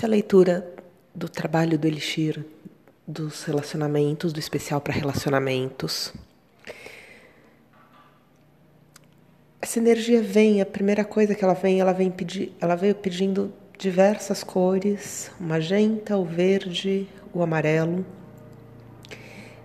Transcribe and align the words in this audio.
É 0.00 0.06
a 0.06 0.08
leitura 0.08 0.64
do 1.12 1.28
trabalho 1.28 1.76
do 1.76 1.84
Elixir, 1.84 2.44
dos 3.06 3.42
relacionamentos, 3.42 4.32
do 4.32 4.38
especial 4.38 4.80
para 4.80 4.94
relacionamentos. 4.94 6.14
Essa 9.60 9.80
energia 9.80 10.22
vem, 10.22 10.60
a 10.60 10.66
primeira 10.66 11.04
coisa 11.04 11.34
que 11.34 11.42
ela 11.42 11.54
vem, 11.54 11.80
ela 11.80 11.92
vem 11.92 12.12
pedir, 12.12 12.54
ela 12.60 12.76
veio 12.76 12.94
pedindo 12.94 13.52
diversas 13.76 14.44
cores, 14.44 15.32
o 15.40 15.42
magenta, 15.42 16.16
o 16.16 16.24
verde, 16.24 17.08
o 17.34 17.42
amarelo. 17.42 18.06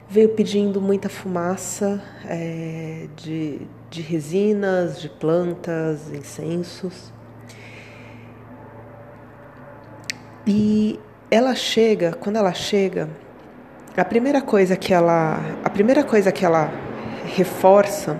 Veio 0.09 0.29
pedindo 0.29 0.81
muita 0.81 1.09
fumaça 1.09 2.03
é, 2.25 3.07
de, 3.15 3.61
de 3.91 4.01
resinas, 4.01 4.99
de 4.99 5.09
plantas, 5.09 6.11
incensos. 6.11 7.13
E 10.45 10.99
ela 11.31 11.55
chega, 11.55 12.13
quando 12.13 12.35
ela 12.35 12.53
chega, 12.53 13.09
a 13.95 14.03
primeira 14.03 14.41
coisa 14.41 14.75
que 14.75 14.93
ela, 14.93 15.39
a 15.63 15.69
primeira 15.69 16.03
coisa 16.03 16.31
que 16.31 16.45
ela 16.45 16.71
reforça 17.25 18.19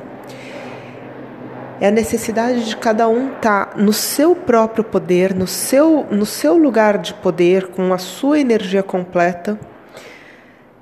é 1.82 1.88
a 1.88 1.92
necessidade 1.92 2.66
de 2.66 2.78
cada 2.78 3.10
um 3.10 3.34
estar 3.34 3.66
tá 3.66 3.78
no 3.78 3.92
seu 3.92 4.36
próprio 4.36 4.84
poder, 4.84 5.34
no 5.36 5.48
seu, 5.48 6.06
no 6.10 6.26
seu 6.26 6.58
lugar 6.58 6.98
de 6.98 7.14
poder, 7.16 7.68
com 7.68 7.94
a 7.94 7.98
sua 7.98 8.40
energia 8.40 8.82
completa, 8.82 9.60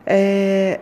é, 0.05 0.80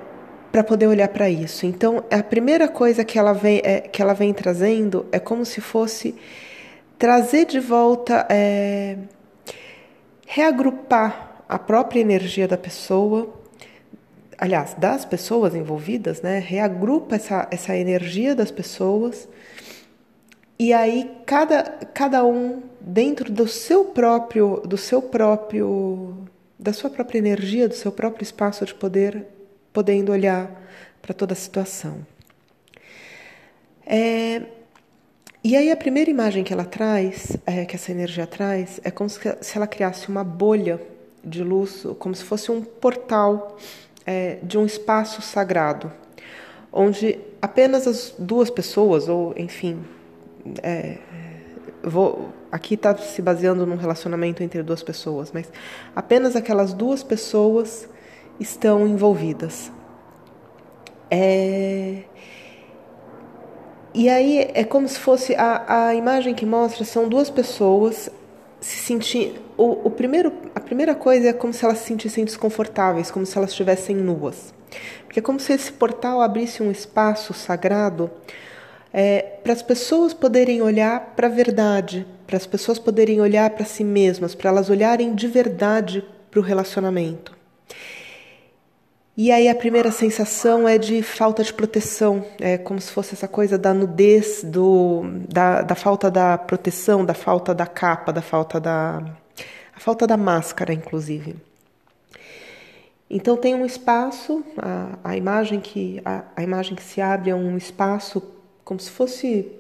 para 0.52 0.64
poder 0.64 0.88
olhar 0.88 1.08
para 1.08 1.30
isso. 1.30 1.66
Então, 1.66 2.04
a 2.12 2.22
primeira 2.22 2.68
coisa 2.68 3.06
que 3.06 3.18
ela 3.18 3.32
vem, 3.32 3.62
é, 3.64 3.80
que 3.82 4.02
ela 4.02 4.14
vem 4.14 4.34
trazendo 4.34 5.06
é 5.12 5.20
como 5.20 5.46
se 5.46 5.62
fosse 5.62 6.16
trazer 6.98 7.46
de 7.46 7.60
volta, 7.60 8.26
é, 8.30 8.98
reagrupar 10.32 11.44
a 11.50 11.58
própria 11.58 12.00
energia 12.00 12.48
da 12.48 12.56
pessoa, 12.56 13.34
aliás, 14.38 14.76
das 14.76 15.04
pessoas 15.04 15.56
envolvidas, 15.56 16.22
né? 16.22 16.38
Reagrupa 16.38 17.16
essa, 17.16 17.48
essa 17.50 17.76
energia 17.76 18.36
das 18.36 18.52
pessoas 18.52 19.28
e 20.60 20.72
aí 20.72 21.10
cada, 21.26 21.64
cada 21.96 22.24
um 22.24 22.62
dentro 22.80 23.32
do 23.32 23.48
seu 23.48 23.86
próprio 23.86 24.62
do 24.64 24.78
seu 24.78 25.02
próprio 25.02 26.16
da 26.60 26.74
sua 26.74 26.92
própria 26.92 27.18
energia, 27.18 27.68
do 27.68 27.74
seu 27.74 27.92
próprio 27.92 28.22
espaço 28.22 28.64
de 28.66 28.76
poder, 28.76 29.26
podendo 29.74 30.12
olhar 30.12 30.52
para 31.02 31.14
toda 31.14 31.34
a 31.34 31.36
situação. 31.36 32.06
É, 33.84 34.44
e 35.44 35.56
aí 35.56 35.72
a 35.72 35.78
primeira 35.78 36.10
imagem 36.10 36.44
que 36.44 36.52
ela 36.52 36.66
traz, 36.66 37.38
é, 37.46 37.64
que 37.66 37.76
essa 37.76 37.92
energia 37.92 38.28
traz, 38.28 38.80
é 38.84 38.92
como 38.92 39.10
se, 39.10 39.20
ela 39.56 39.68
criasse 39.68 40.10
uma 40.10 40.24
bolha 40.24 40.82
de 41.24 41.44
luz, 41.44 41.86
como 41.98 42.14
se 42.14 42.24
fosse 42.24 42.52
um 42.52 42.62
portal 42.62 43.58
é, 44.06 44.40
de 44.44 44.58
um 44.58 44.66
espaço 44.66 45.22
sagrado, 45.22 45.92
onde 46.72 47.20
apenas 47.42 47.88
as 47.88 48.14
duas 48.20 48.50
pessoas, 48.50 49.08
ou 49.08 49.34
enfim, 49.38 49.82
é, 50.62 50.98
vou, 51.84 52.30
aqui 52.52 52.74
está 52.74 52.96
se 52.98 53.22
baseando 53.22 53.66
num 53.66 53.76
relacionamento 53.76 54.44
entre 54.44 54.62
duas 54.62 54.84
pessoas, 54.84 55.32
mas 55.34 55.52
apenas 55.96 56.36
aquelas 56.36 56.74
duas 56.74 57.04
pessoas 57.04 57.88
estão 58.40 58.88
envolvidas. 58.88 59.72
É, 61.10 62.04
e 64.00 64.10
aí 64.10 64.50
é 64.54 64.64
como 64.64 64.88
se 64.88 64.98
fosse 64.98 65.36
a, 65.36 65.88
a 65.88 65.96
imagem 65.96 66.34
que 66.34 66.46
mostra 66.46 66.86
são 66.86 67.10
duas 67.10 67.30
pessoas 67.30 68.10
se 68.62 68.78
sentir 68.78 69.42
o, 69.58 69.88
o 69.88 69.92
primeiro 69.92 70.32
a 70.56 70.60
primeira 70.62 70.96
coisa 70.96 71.30
é 71.30 71.34
como 71.34 71.54
se 71.54 71.66
elas 71.66 71.80
se 71.80 71.88
sentissem 71.88 72.24
desconfortáveis, 72.24 73.12
como 73.12 73.26
se 73.26 73.38
elas 73.38 73.50
estivessem 73.50 73.94
nuas. 73.94 74.54
Porque 75.04 75.20
é 75.20 75.22
como 75.22 75.38
se 75.38 75.52
esse 75.52 75.72
portal 75.74 76.22
abrisse 76.22 76.64
um 76.64 76.72
espaço 76.72 77.34
sagrado 77.34 78.10
é, 78.94 79.22
para 79.44 79.52
as 79.52 79.62
pessoas 79.62 80.14
poderem 80.14 80.62
olhar 80.62 81.14
para 81.14 81.28
a 81.28 81.30
verdade, 81.30 82.08
para 82.26 82.38
as 82.38 82.46
pessoas 82.46 82.80
poderem 82.80 83.20
olhar 83.20 83.50
para 83.50 83.66
si 83.66 83.84
mesmas, 83.84 84.34
para 84.34 84.50
elas 84.50 84.70
olharem 84.70 85.14
de 85.14 85.28
verdade 85.28 86.06
para 86.32 86.40
o 86.40 86.44
relacionamento. 86.44 87.36
E 89.22 89.34
aí 89.34 89.50
a 89.50 89.54
primeira 89.54 89.92
sensação 89.92 90.66
é 90.66 90.78
de 90.78 91.04
falta 91.04 91.44
de 91.44 91.54
proteção, 91.54 92.26
é 92.40 92.58
como 92.58 92.80
se 92.80 92.90
fosse 92.90 93.16
essa 93.16 93.28
coisa 93.28 93.58
da 93.58 93.74
nudez, 93.74 94.46
do, 94.46 95.02
da, 95.28 95.62
da 95.62 95.76
falta 95.76 96.10
da 96.10 96.38
proteção, 96.38 97.04
da 97.04 97.14
falta 97.14 97.54
da 97.54 97.68
capa, 97.68 98.14
da 98.14 98.22
falta 98.22 98.62
da 98.62 99.04
a 99.76 99.80
falta 99.82 100.08
da 100.08 100.16
máscara, 100.16 100.72
inclusive. 100.72 101.36
Então 103.10 103.36
tem 103.36 103.54
um 103.54 103.66
espaço, 103.66 104.42
a, 104.58 104.98
a 105.04 105.18
imagem 105.18 105.60
que 105.60 106.02
a, 106.06 106.24
a 106.38 106.42
imagem 106.42 106.74
que 106.74 106.82
se 106.82 107.02
abre 107.02 107.30
é 107.30 107.36
um 107.36 107.58
espaço 107.58 108.24
como 108.64 108.80
se 108.80 108.90
fosse 108.90 109.52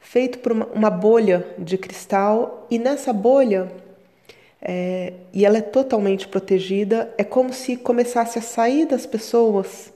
feito 0.00 0.40
por 0.40 0.50
uma, 0.50 0.66
uma 0.66 0.90
bolha 0.90 1.46
de 1.56 1.78
cristal, 1.78 2.66
e 2.68 2.76
nessa 2.76 3.12
bolha, 3.12 3.70
é, 4.62 5.14
e 5.32 5.46
ela 5.46 5.58
é 5.58 5.62
totalmente 5.62 6.28
protegida, 6.28 7.12
é 7.16 7.24
como 7.24 7.52
se 7.52 7.76
começasse 7.76 8.38
a 8.38 8.42
sair 8.42 8.86
das 8.86 9.06
pessoas. 9.06 9.92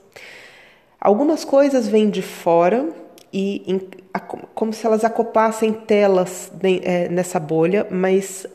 Algumas 1.00 1.44
coisas 1.44 1.86
vêm 1.86 2.08
de 2.08 2.22
fora, 2.22 2.88
e 3.32 3.62
em, 3.66 3.80
a, 4.12 4.20
como 4.20 4.72
se 4.72 4.86
elas 4.86 5.04
acoplassem 5.04 5.72
telas 5.72 6.50
de, 6.54 6.80
é, 6.82 7.08
nessa 7.08 7.38
bolha, 7.38 7.86
mas 7.90 8.46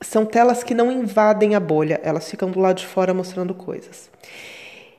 são 0.00 0.24
telas 0.24 0.62
que 0.62 0.74
não 0.74 0.90
invadem 0.90 1.54
a 1.54 1.60
bolha, 1.60 2.00
elas 2.02 2.30
ficam 2.30 2.50
do 2.50 2.60
lado 2.60 2.78
de 2.78 2.86
fora 2.86 3.12
mostrando 3.12 3.54
coisas. 3.54 4.10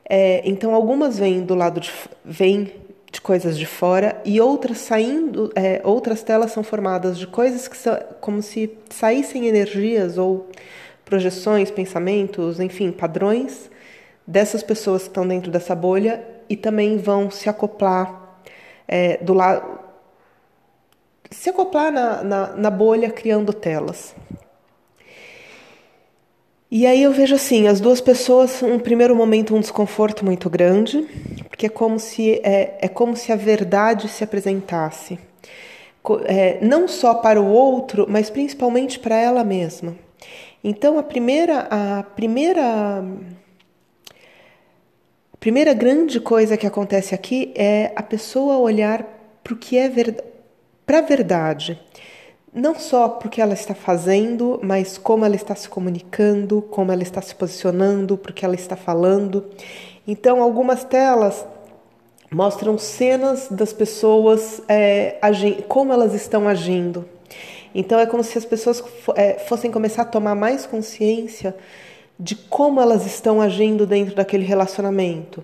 É, 0.07 0.41
então, 0.45 0.75
algumas 0.75 1.17
vêm 1.17 1.41
do 1.41 1.55
lado 1.55 1.79
de 1.79 1.91
vêm 2.23 2.71
de 3.15 3.21
coisas 3.21 3.57
de 3.57 3.65
fora 3.65 4.21
e 4.25 4.41
outras 4.41 4.79
saindo, 4.79 5.49
é, 5.55 5.81
outras 5.83 6.21
telas 6.21 6.51
são 6.51 6.63
formadas 6.63 7.17
de 7.17 7.25
coisas 7.25 7.67
que 7.67 7.77
são 7.77 7.97
como 8.19 8.41
se 8.41 8.77
saíssem 8.89 9.47
energias 9.47 10.17
ou 10.17 10.49
projeções, 11.05 11.71
pensamentos, 11.71 12.59
enfim, 12.59 12.91
padrões 12.91 13.69
dessas 14.27 14.61
pessoas 14.61 15.03
que 15.03 15.09
estão 15.09 15.25
dentro 15.27 15.49
dessa 15.49 15.73
bolha 15.73 16.25
e 16.49 16.57
também 16.57 16.97
vão 16.97 17.31
se 17.31 17.47
acoplar 17.47 18.37
é, 18.87 19.17
do 19.17 19.33
lado 19.33 19.79
se 21.31 21.49
acoplar 21.49 21.91
na, 21.91 22.23
na, 22.23 22.47
na 22.55 22.69
bolha 22.69 23.09
criando 23.09 23.51
telas. 23.51 24.15
E 26.77 26.85
aí 26.85 27.03
eu 27.03 27.13
vejo 27.13 27.35
assim, 27.35 27.69
as 27.69 27.79
duas 27.79 28.01
pessoas, 28.01 28.61
um 28.61 28.77
primeiro 28.77 29.15
momento 29.15 29.55
um 29.55 29.61
desconforto 29.61 30.25
muito 30.25 30.49
grande, 30.49 31.03
porque 31.47 31.67
é 31.67 31.69
como 31.69 31.97
se 31.97 32.33
é, 32.43 32.77
é 32.81 32.89
como 32.89 33.15
se 33.15 33.31
a 33.31 33.37
verdade 33.37 34.09
se 34.09 34.25
apresentasse, 34.25 35.17
é, 36.25 36.57
não 36.61 36.85
só 36.85 37.13
para 37.13 37.41
o 37.41 37.47
outro, 37.47 38.05
mas 38.09 38.29
principalmente 38.29 38.99
para 38.99 39.15
ela 39.15 39.41
mesma. 39.41 39.95
Então 40.61 40.99
a 40.99 41.03
primeira 41.03 41.65
a 41.71 42.03
primeira 42.03 43.05
a 45.33 45.37
primeira 45.39 45.73
grande 45.73 46.19
coisa 46.19 46.57
que 46.57 46.67
acontece 46.67 47.15
aqui 47.15 47.53
é 47.55 47.93
a 47.95 48.03
pessoa 48.03 48.57
olhar 48.57 49.01
para 49.41 49.53
o 49.53 49.57
que 49.57 49.77
é 49.77 49.87
ver, 49.87 50.21
para 50.85 50.97
a 50.97 51.01
verdade 51.01 51.79
não 52.55 52.79
só 52.79 53.09
porque 53.09 53.41
ela 53.41 53.53
está 53.53 53.75
fazendo, 53.75 54.61
mas 54.63 54.97
como 54.97 55.25
ela 55.25 55.35
está 55.35 55.53
se 55.53 55.67
comunicando, 55.67 56.61
como 56.61 56.89
ela 56.89 57.03
está 57.03 57.21
se 57.21 57.35
posicionando, 57.35 58.17
porque 58.17 58.45
ela 58.45 58.55
está 58.55 58.77
falando. 58.77 59.45
Então, 60.07 60.41
algumas 60.41 60.85
telas 60.85 61.45
mostram 62.31 62.77
cenas 62.77 63.49
das 63.51 63.73
pessoas 63.73 64.61
é, 64.69 65.19
como 65.67 65.91
elas 65.91 66.13
estão 66.13 66.47
agindo. 66.47 67.05
Então, 67.73 67.99
é 67.99 68.05
como 68.05 68.23
se 68.23 68.37
as 68.37 68.45
pessoas 68.45 68.81
é, 69.17 69.33
fossem 69.33 69.69
começar 69.69 70.03
a 70.03 70.05
tomar 70.05 70.33
mais 70.33 70.65
consciência 70.65 71.53
de 72.17 72.37
como 72.37 72.79
elas 72.79 73.05
estão 73.05 73.41
agindo 73.41 73.85
dentro 73.85 74.15
daquele 74.15 74.45
relacionamento. 74.45 75.43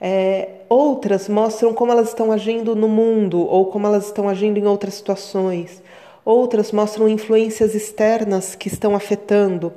É, 0.00 0.48
outras 0.70 1.28
mostram 1.28 1.74
como 1.74 1.92
elas 1.92 2.08
estão 2.08 2.32
agindo 2.32 2.74
no 2.74 2.88
mundo 2.88 3.40
ou 3.46 3.66
como 3.66 3.86
elas 3.86 4.06
estão 4.06 4.26
agindo 4.26 4.58
em 4.58 4.66
outras 4.66 4.94
situações 4.94 5.82
outras 6.26 6.72
mostram 6.72 7.08
influências 7.08 7.72
externas 7.74 8.56
que 8.56 8.66
estão 8.66 8.96
afetando. 8.96 9.72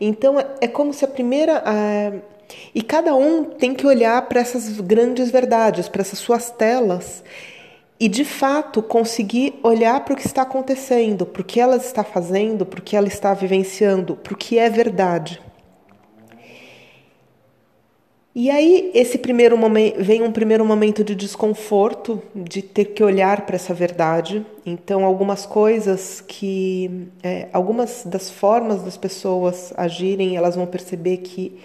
Então 0.00 0.34
é 0.60 0.66
como 0.66 0.92
se 0.92 1.04
a 1.04 1.08
primeira. 1.08 1.62
e 2.74 2.82
cada 2.82 3.14
um 3.14 3.44
tem 3.44 3.72
que 3.72 3.86
olhar 3.86 4.20
para 4.28 4.40
essas 4.40 4.80
grandes 4.80 5.30
verdades, 5.30 5.88
para 5.88 6.02
essas 6.02 6.18
suas 6.18 6.50
telas, 6.50 7.22
e 7.98 8.08
de 8.08 8.24
fato 8.24 8.82
conseguir 8.82 9.54
olhar 9.62 10.04
para 10.04 10.14
o 10.14 10.16
que 10.16 10.26
está 10.26 10.42
acontecendo, 10.42 11.24
para 11.24 11.42
o 11.42 11.44
que 11.44 11.60
ela 11.60 11.76
está 11.76 12.02
fazendo, 12.02 12.66
para 12.66 12.80
o 12.80 12.82
que 12.82 12.96
ela 12.96 13.06
está 13.06 13.32
vivenciando, 13.32 14.16
para 14.16 14.34
o 14.34 14.36
que 14.36 14.58
é 14.58 14.68
verdade. 14.68 15.40
E 18.36 18.50
aí 18.50 18.90
esse 18.92 19.16
primeiro 19.16 19.56
momento 19.56 20.02
vem 20.02 20.20
um 20.22 20.32
primeiro 20.32 20.64
momento 20.64 21.04
de 21.04 21.14
desconforto, 21.14 22.20
de 22.34 22.62
ter 22.62 22.86
que 22.86 23.04
olhar 23.04 23.46
para 23.46 23.54
essa 23.54 23.72
verdade. 23.72 24.44
Então 24.66 25.04
algumas 25.04 25.46
coisas 25.46 26.20
que, 26.20 27.08
é, 27.22 27.46
algumas 27.52 28.02
das 28.04 28.30
formas 28.30 28.82
das 28.82 28.96
pessoas 28.96 29.72
agirem, 29.76 30.36
elas 30.36 30.56
vão 30.56 30.66
perceber 30.66 31.18
que 31.18 31.60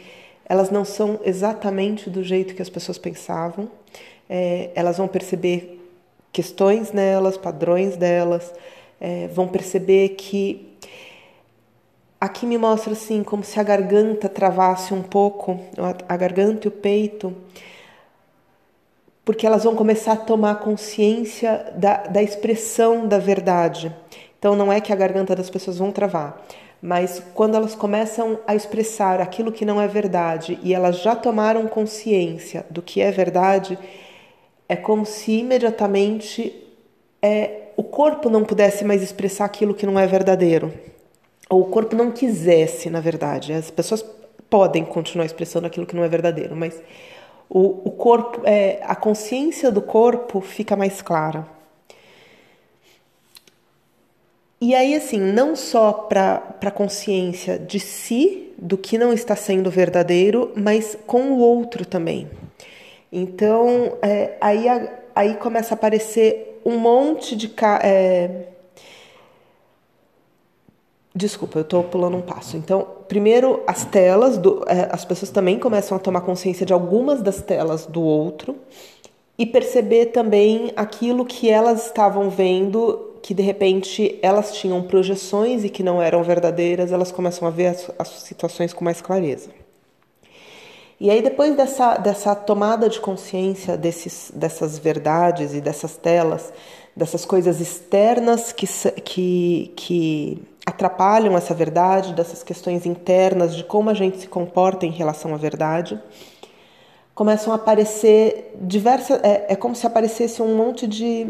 elas 0.46 0.70
não 0.70 0.86
são 0.86 1.20
exatamente 1.26 2.08
do 2.08 2.24
jeito 2.24 2.54
que 2.54 2.62
as 2.62 2.70
pessoas 2.70 3.00
pensavam. 3.00 3.68
É, 4.30 4.70
elas 4.76 5.00
vão 5.00 5.08
perceber 5.08 5.80
questões 6.32 6.92
nelas, 6.92 7.36
padrões 7.36 7.98
delas, 7.98 8.54
é, 9.02 9.28
vão 9.30 9.48
perceber 9.48 10.10
que 10.10 10.69
Aqui 12.22 12.46
me 12.46 12.58
mostra 12.58 12.92
assim 12.92 13.24
como 13.24 13.46
se 13.46 13.58
a 13.62 13.64
garganta 13.64 14.28
travasse 14.28 14.94
um 14.94 15.02
pouco, 15.02 15.58
a 16.08 16.18
garganta 16.18 16.68
e 16.68 16.70
o 16.70 16.72
peito, 16.72 17.34
porque 19.24 19.48
elas 19.48 19.64
vão 19.64 19.74
começar 19.74 20.12
a 20.12 20.18
tomar 20.18 20.56
consciência 20.56 21.72
da, 21.78 22.08
da 22.08 22.22
expressão 22.22 23.08
da 23.08 23.18
verdade. 23.18 23.96
Então 24.38 24.54
não 24.54 24.72
é 24.72 24.82
que 24.82 24.92
a 24.92 24.98
garganta 24.98 25.34
das 25.34 25.50
pessoas 25.50 25.78
vão 25.78 25.94
travar, 25.94 26.46
mas 26.82 27.24
quando 27.34 27.56
elas 27.56 27.74
começam 27.74 28.38
a 28.46 28.54
expressar 28.54 29.22
aquilo 29.22 29.50
que 29.50 29.64
não 29.64 29.80
é 29.80 29.88
verdade 29.88 30.60
e 30.62 30.74
elas 30.74 31.00
já 31.02 31.16
tomaram 31.16 31.68
consciência 31.68 32.66
do 32.70 32.82
que 32.82 33.00
é 33.00 33.12
verdade, 33.12 33.80
é 34.68 34.76
como 34.76 35.06
se 35.06 35.40
imediatamente 35.40 36.54
é, 37.22 37.70
o 37.78 37.84
corpo 37.84 38.30
não 38.30 38.44
pudesse 38.44 38.84
mais 38.84 39.02
expressar 39.02 39.46
aquilo 39.46 39.74
que 39.74 39.86
não 39.86 39.98
é 39.98 40.06
verdadeiro 40.06 40.74
ou 41.50 41.62
o 41.62 41.66
corpo 41.66 41.96
não 41.96 42.12
quisesse, 42.12 42.90
na 42.90 43.02
verdade. 43.02 43.52
As 43.52 43.72
pessoas 43.72 44.06
podem 44.50 44.86
continuar 44.86 45.26
expressando 45.26 45.68
aquilo 45.68 45.86
que 45.86 45.96
não 45.96 46.04
é 46.04 46.08
verdadeiro, 46.08 46.56
mas 46.56 46.80
o, 47.50 47.90
o 47.90 47.92
corpo, 47.92 48.42
é, 48.46 48.80
a 48.84 48.96
consciência 48.96 49.72
do 49.72 49.82
corpo 49.82 50.40
fica 50.40 50.76
mais 50.76 51.02
clara. 51.02 51.48
E 54.62 54.76
aí, 54.76 54.94
assim, 54.94 55.20
não 55.20 55.56
só 55.56 55.92
para 55.94 56.58
a 56.62 56.72
consciência 56.72 57.58
de 57.58 57.80
si, 57.80 58.52
do 58.58 58.78
que 58.78 58.98
não 58.98 59.14
está 59.14 59.36
sendo 59.36 59.72
verdadeiro, 59.72 60.52
mas 60.56 60.98
com 61.08 61.32
o 61.32 61.40
outro 61.40 61.86
também. 61.86 62.30
Então, 63.12 63.98
é, 64.02 64.38
aí, 64.42 64.66
aí 65.16 65.36
começa 65.36 65.74
a 65.74 65.76
aparecer 65.76 66.60
um 66.66 66.78
monte 66.78 67.36
de. 67.36 67.52
É, 67.82 68.48
Desculpa, 71.14 71.60
eu 71.60 71.64
estou 71.64 71.84
pulando 71.84 72.18
um 72.18 72.22
passo. 72.22 72.56
Então, 72.56 72.88
primeiro, 73.08 73.64
as 73.66 73.84
telas, 73.84 74.38
do, 74.38 74.64
é, 74.68 74.90
as 74.92 75.04
pessoas 75.04 75.32
também 75.32 75.58
começam 75.58 75.98
a 75.98 76.00
tomar 76.00 76.22
consciência 76.22 76.66
de 76.66 76.74
algumas 76.74 77.22
das 77.22 77.42
telas 77.42 77.86
do 77.86 78.02
outro 78.02 78.56
e 79.38 79.46
perceber 79.46 80.08
também 80.08 80.72
aquilo 80.76 81.26
que 81.26 81.50
elas 81.50 81.88
estavam 81.88 82.30
vendo, 82.30 83.16
que 83.24 83.34
de 83.34 83.42
repente 83.42 84.20
elas 84.22 84.54
tinham 84.54 84.84
projeções 84.84 85.64
e 85.64 85.70
que 85.70 85.82
não 85.82 86.02
eram 86.02 86.22
verdadeiras, 86.24 86.92
elas 86.92 87.12
começam 87.12 87.48
a 87.48 87.52
ver 87.52 87.68
as, 87.68 87.90
as 87.98 88.08
situações 88.22 88.72
com 88.72 88.86
mais 88.86 89.02
clareza. 89.02 89.50
E 91.00 91.10
aí, 91.10 91.22
depois 91.22 91.56
dessa, 91.56 91.96
dessa 91.96 92.36
tomada 92.36 92.90
de 92.90 93.00
consciência 93.00 93.78
desses, 93.78 94.32
dessas 94.36 94.78
verdades 94.78 95.54
e 95.54 95.62
dessas 95.62 95.96
telas, 95.96 96.52
dessas 96.94 97.24
coisas 97.24 97.62
externas 97.62 98.52
que, 98.52 98.68
que, 99.02 99.72
que 99.78 100.42
atrapalham 100.70 101.36
essa 101.36 101.54
verdade, 101.54 102.14
dessas 102.14 102.44
questões 102.44 102.86
internas 102.86 103.56
de 103.56 103.64
como 103.64 103.90
a 103.90 103.94
gente 103.94 104.20
se 104.20 104.28
comporta 104.28 104.86
em 104.86 104.92
relação 104.92 105.34
à 105.34 105.38
verdade. 105.38 106.00
Começam 107.14 107.52
a 107.52 107.58
aparecer 107.58 108.56
diversas. 108.62 109.20
É, 109.24 109.48
é 109.50 109.56
como 109.56 109.76
se 109.76 109.86
aparecesse 109.86 110.42
um 110.42 110.56
monte 110.56 110.88
de. 110.88 111.28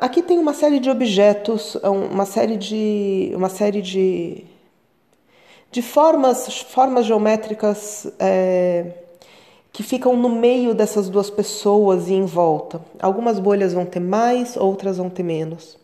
Aqui 0.00 0.20
tem 0.20 0.38
uma 0.38 0.52
série 0.52 0.78
de 0.78 0.90
objetos, 0.90 1.76
uma 1.76 2.26
série 2.26 2.56
de. 2.56 3.32
uma 3.34 3.48
série 3.48 3.80
de. 3.80 4.44
de 5.70 5.82
formas, 5.82 6.62
formas 6.62 7.06
geométricas. 7.06 8.06
É, 8.18 8.92
que 9.72 9.82
ficam 9.82 10.16
no 10.16 10.30
meio 10.30 10.74
dessas 10.74 11.10
duas 11.10 11.28
pessoas 11.28 12.08
e 12.08 12.14
em 12.14 12.24
volta. 12.24 12.80
Algumas 12.98 13.38
bolhas 13.38 13.74
vão 13.74 13.84
ter 13.84 14.00
mais, 14.00 14.56
outras 14.56 14.96
vão 14.96 15.10
ter 15.10 15.22
menos. 15.22 15.76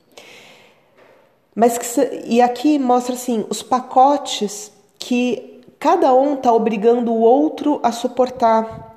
Mas 1.54 1.76
que, 1.76 1.86
e 2.26 2.40
aqui 2.40 2.78
mostra 2.78 3.14
assim 3.14 3.44
os 3.50 3.62
pacotes 3.62 4.72
que 4.98 5.60
cada 5.78 6.14
um 6.14 6.34
está 6.34 6.52
obrigando 6.52 7.12
o 7.12 7.20
outro 7.20 7.80
a 7.82 7.92
suportar. 7.92 8.96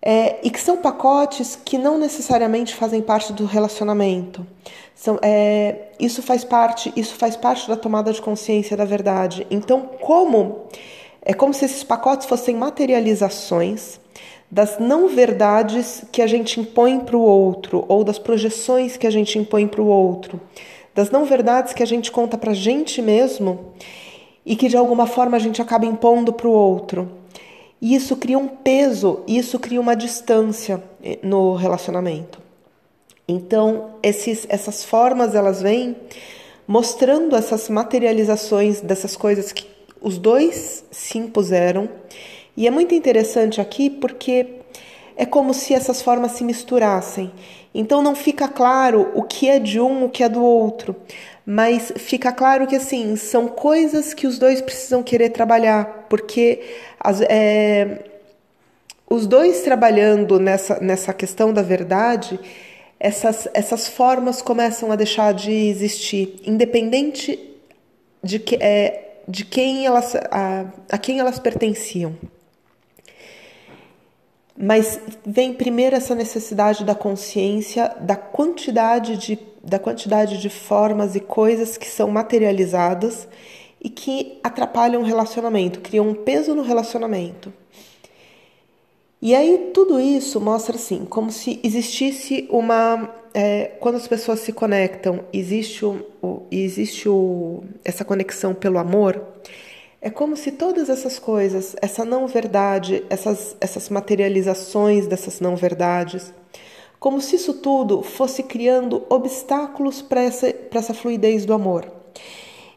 É, 0.00 0.38
e 0.44 0.50
que 0.50 0.60
são 0.60 0.76
pacotes 0.76 1.58
que 1.62 1.76
não 1.76 1.98
necessariamente 1.98 2.74
fazem 2.74 3.02
parte 3.02 3.32
do 3.32 3.44
relacionamento. 3.44 4.46
São, 4.94 5.18
é, 5.20 5.88
isso 5.98 6.22
faz 6.22 6.44
parte, 6.44 6.92
isso 6.96 7.16
faz 7.16 7.36
parte 7.36 7.68
da 7.68 7.76
tomada 7.76 8.12
de 8.12 8.22
consciência 8.22 8.76
da 8.76 8.84
verdade. 8.84 9.46
Então, 9.50 9.90
como 10.00 10.68
é 11.20 11.34
como 11.34 11.52
se 11.52 11.64
esses 11.64 11.82
pacotes 11.82 12.26
fossem 12.26 12.54
materializações 12.54 14.00
das 14.50 14.78
não 14.78 15.08
verdades 15.08 16.04
que 16.10 16.22
a 16.22 16.26
gente 16.26 16.58
impõe 16.58 17.00
para 17.00 17.16
o 17.16 17.20
outro 17.20 17.84
ou 17.86 18.02
das 18.02 18.18
projeções 18.18 18.96
que 18.96 19.06
a 19.06 19.10
gente 19.10 19.38
impõe 19.38 19.66
para 19.66 19.82
o 19.82 19.86
outro 19.86 20.40
das 20.98 21.12
não 21.12 21.24
verdades 21.24 21.72
que 21.72 21.82
a 21.84 21.86
gente 21.86 22.10
conta 22.10 22.36
para 22.36 22.50
a 22.50 22.54
gente 22.54 23.00
mesmo 23.00 23.72
e 24.44 24.56
que 24.56 24.66
de 24.66 24.76
alguma 24.76 25.06
forma 25.06 25.36
a 25.36 25.38
gente 25.38 25.62
acaba 25.62 25.86
impondo 25.86 26.32
para 26.32 26.48
o 26.48 26.50
outro. 26.50 27.08
E 27.80 27.94
isso 27.94 28.16
cria 28.16 28.36
um 28.36 28.48
peso, 28.48 29.20
isso 29.24 29.60
cria 29.60 29.80
uma 29.80 29.94
distância 29.94 30.82
eh, 31.00 31.20
no 31.22 31.54
relacionamento. 31.54 32.40
Então, 33.28 33.90
esses, 34.02 34.44
essas 34.48 34.82
formas 34.82 35.36
elas 35.36 35.62
vêm 35.62 35.94
mostrando 36.66 37.36
essas 37.36 37.68
materializações 37.68 38.80
dessas 38.80 39.14
coisas 39.14 39.52
que 39.52 39.68
os 40.00 40.18
dois 40.18 40.84
se 40.90 41.16
impuseram. 41.16 41.88
E 42.56 42.66
é 42.66 42.72
muito 42.72 42.92
interessante 42.92 43.60
aqui 43.60 43.88
porque 43.88 44.57
é 45.18 45.26
como 45.26 45.52
se 45.52 45.74
essas 45.74 46.00
formas 46.00 46.32
se 46.32 46.44
misturassem. 46.44 47.32
Então 47.74 48.00
não 48.00 48.14
fica 48.14 48.46
claro 48.46 49.10
o 49.14 49.24
que 49.24 49.48
é 49.48 49.58
de 49.58 49.80
um, 49.80 50.04
o 50.04 50.08
que 50.08 50.22
é 50.22 50.28
do 50.28 50.42
outro, 50.42 50.94
mas 51.44 51.92
fica 51.96 52.30
claro 52.30 52.68
que 52.68 52.76
assim 52.76 53.16
são 53.16 53.48
coisas 53.48 54.14
que 54.14 54.28
os 54.28 54.38
dois 54.38 54.60
precisam 54.60 55.02
querer 55.02 55.30
trabalhar, 55.30 56.06
porque 56.08 56.62
as, 57.00 57.20
é, 57.22 58.04
os 59.10 59.26
dois 59.26 59.62
trabalhando 59.62 60.38
nessa, 60.38 60.78
nessa 60.78 61.12
questão 61.12 61.52
da 61.52 61.62
verdade, 61.62 62.38
essas, 63.00 63.48
essas 63.52 63.88
formas 63.88 64.40
começam 64.40 64.92
a 64.92 64.96
deixar 64.96 65.34
de 65.34 65.50
existir, 65.50 66.40
independente 66.46 67.38
de, 68.22 68.38
que, 68.38 68.54
é, 68.60 69.22
de 69.26 69.44
quem 69.44 69.84
elas, 69.84 70.14
a, 70.30 70.66
a 70.90 70.96
quem 70.96 71.18
elas 71.18 71.40
pertenciam. 71.40 72.16
Mas 74.60 74.98
vem 75.24 75.54
primeiro 75.54 75.94
essa 75.94 76.16
necessidade 76.16 76.84
da 76.84 76.94
consciência 76.94 77.94
da 78.00 78.16
quantidade 78.16 79.16
de, 79.16 79.38
da 79.62 79.78
quantidade 79.78 80.38
de 80.38 80.48
formas 80.48 81.14
e 81.14 81.20
coisas 81.20 81.76
que 81.76 81.86
são 81.86 82.10
materializadas 82.10 83.28
e 83.80 83.88
que 83.88 84.40
atrapalham 84.42 85.02
o 85.02 85.04
relacionamento, 85.04 85.78
criam 85.78 86.08
um 86.08 86.14
peso 86.14 86.56
no 86.56 86.62
relacionamento. 86.62 87.52
E 89.22 89.32
aí 89.32 89.70
tudo 89.72 90.00
isso 90.00 90.40
mostra 90.40 90.74
assim, 90.74 91.04
como 91.04 91.30
se 91.30 91.60
existisse 91.62 92.48
uma. 92.50 93.14
É, 93.34 93.76
quando 93.78 93.94
as 93.96 94.08
pessoas 94.08 94.40
se 94.40 94.52
conectam, 94.52 95.20
existe, 95.32 95.84
o, 95.84 96.04
o, 96.20 96.42
existe 96.50 97.08
o, 97.08 97.62
essa 97.84 98.04
conexão 98.04 98.54
pelo 98.54 98.78
amor. 98.78 99.22
É 100.00 100.10
como 100.10 100.36
se 100.36 100.52
todas 100.52 100.88
essas 100.88 101.18
coisas, 101.18 101.74
essa 101.82 102.04
não 102.04 102.26
verdade, 102.26 103.04
essas, 103.10 103.56
essas 103.60 103.88
materializações 103.88 105.08
dessas 105.08 105.40
não 105.40 105.56
verdades, 105.56 106.32
como 107.00 107.20
se 107.20 107.36
isso 107.36 107.54
tudo 107.54 108.02
fosse 108.02 108.42
criando 108.42 109.04
obstáculos 109.08 110.00
para 110.00 110.22
essa, 110.22 110.54
essa 110.70 110.94
fluidez 110.94 111.44
do 111.44 111.52
amor. 111.52 111.90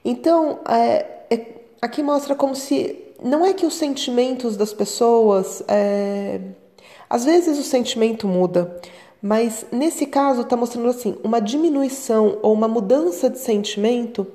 Então, 0.03 0.59
é, 0.67 1.05
é, 1.29 1.45
aqui 1.81 2.01
mostra 2.01 2.35
como 2.35 2.55
se. 2.55 2.97
Não 3.23 3.45
é 3.45 3.53
que 3.53 3.65
os 3.65 3.75
sentimentos 3.75 4.57
das 4.57 4.73
pessoas. 4.73 5.63
É, 5.67 6.39
às 7.09 7.25
vezes 7.25 7.59
o 7.59 7.63
sentimento 7.63 8.27
muda, 8.27 8.79
mas 9.21 9.65
nesse 9.71 10.05
caso 10.05 10.41
está 10.41 10.55
mostrando 10.55 10.89
assim 10.89 11.17
uma 11.23 11.41
diminuição 11.41 12.39
ou 12.41 12.53
uma 12.53 12.67
mudança 12.67 13.29
de 13.29 13.37
sentimento 13.37 14.25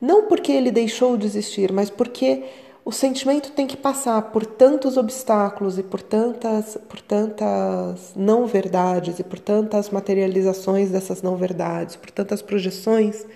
não 0.00 0.26
porque 0.28 0.52
ele 0.52 0.70
deixou 0.70 1.16
de 1.16 1.26
existir, 1.26 1.72
mas 1.72 1.90
porque 1.90 2.44
o 2.84 2.92
sentimento 2.92 3.50
tem 3.50 3.66
que 3.66 3.76
passar 3.76 4.22
por 4.30 4.46
tantos 4.46 4.96
obstáculos 4.96 5.76
e 5.76 5.82
por 5.82 6.00
tantas, 6.00 6.78
por 6.88 7.00
tantas 7.00 8.12
não 8.14 8.46
verdades 8.46 9.18
e 9.18 9.24
por 9.24 9.40
tantas 9.40 9.90
materializações 9.90 10.90
dessas 10.90 11.20
não 11.20 11.36
verdades, 11.36 11.96
por 11.96 12.10
tantas 12.10 12.40
projeções, 12.40 13.26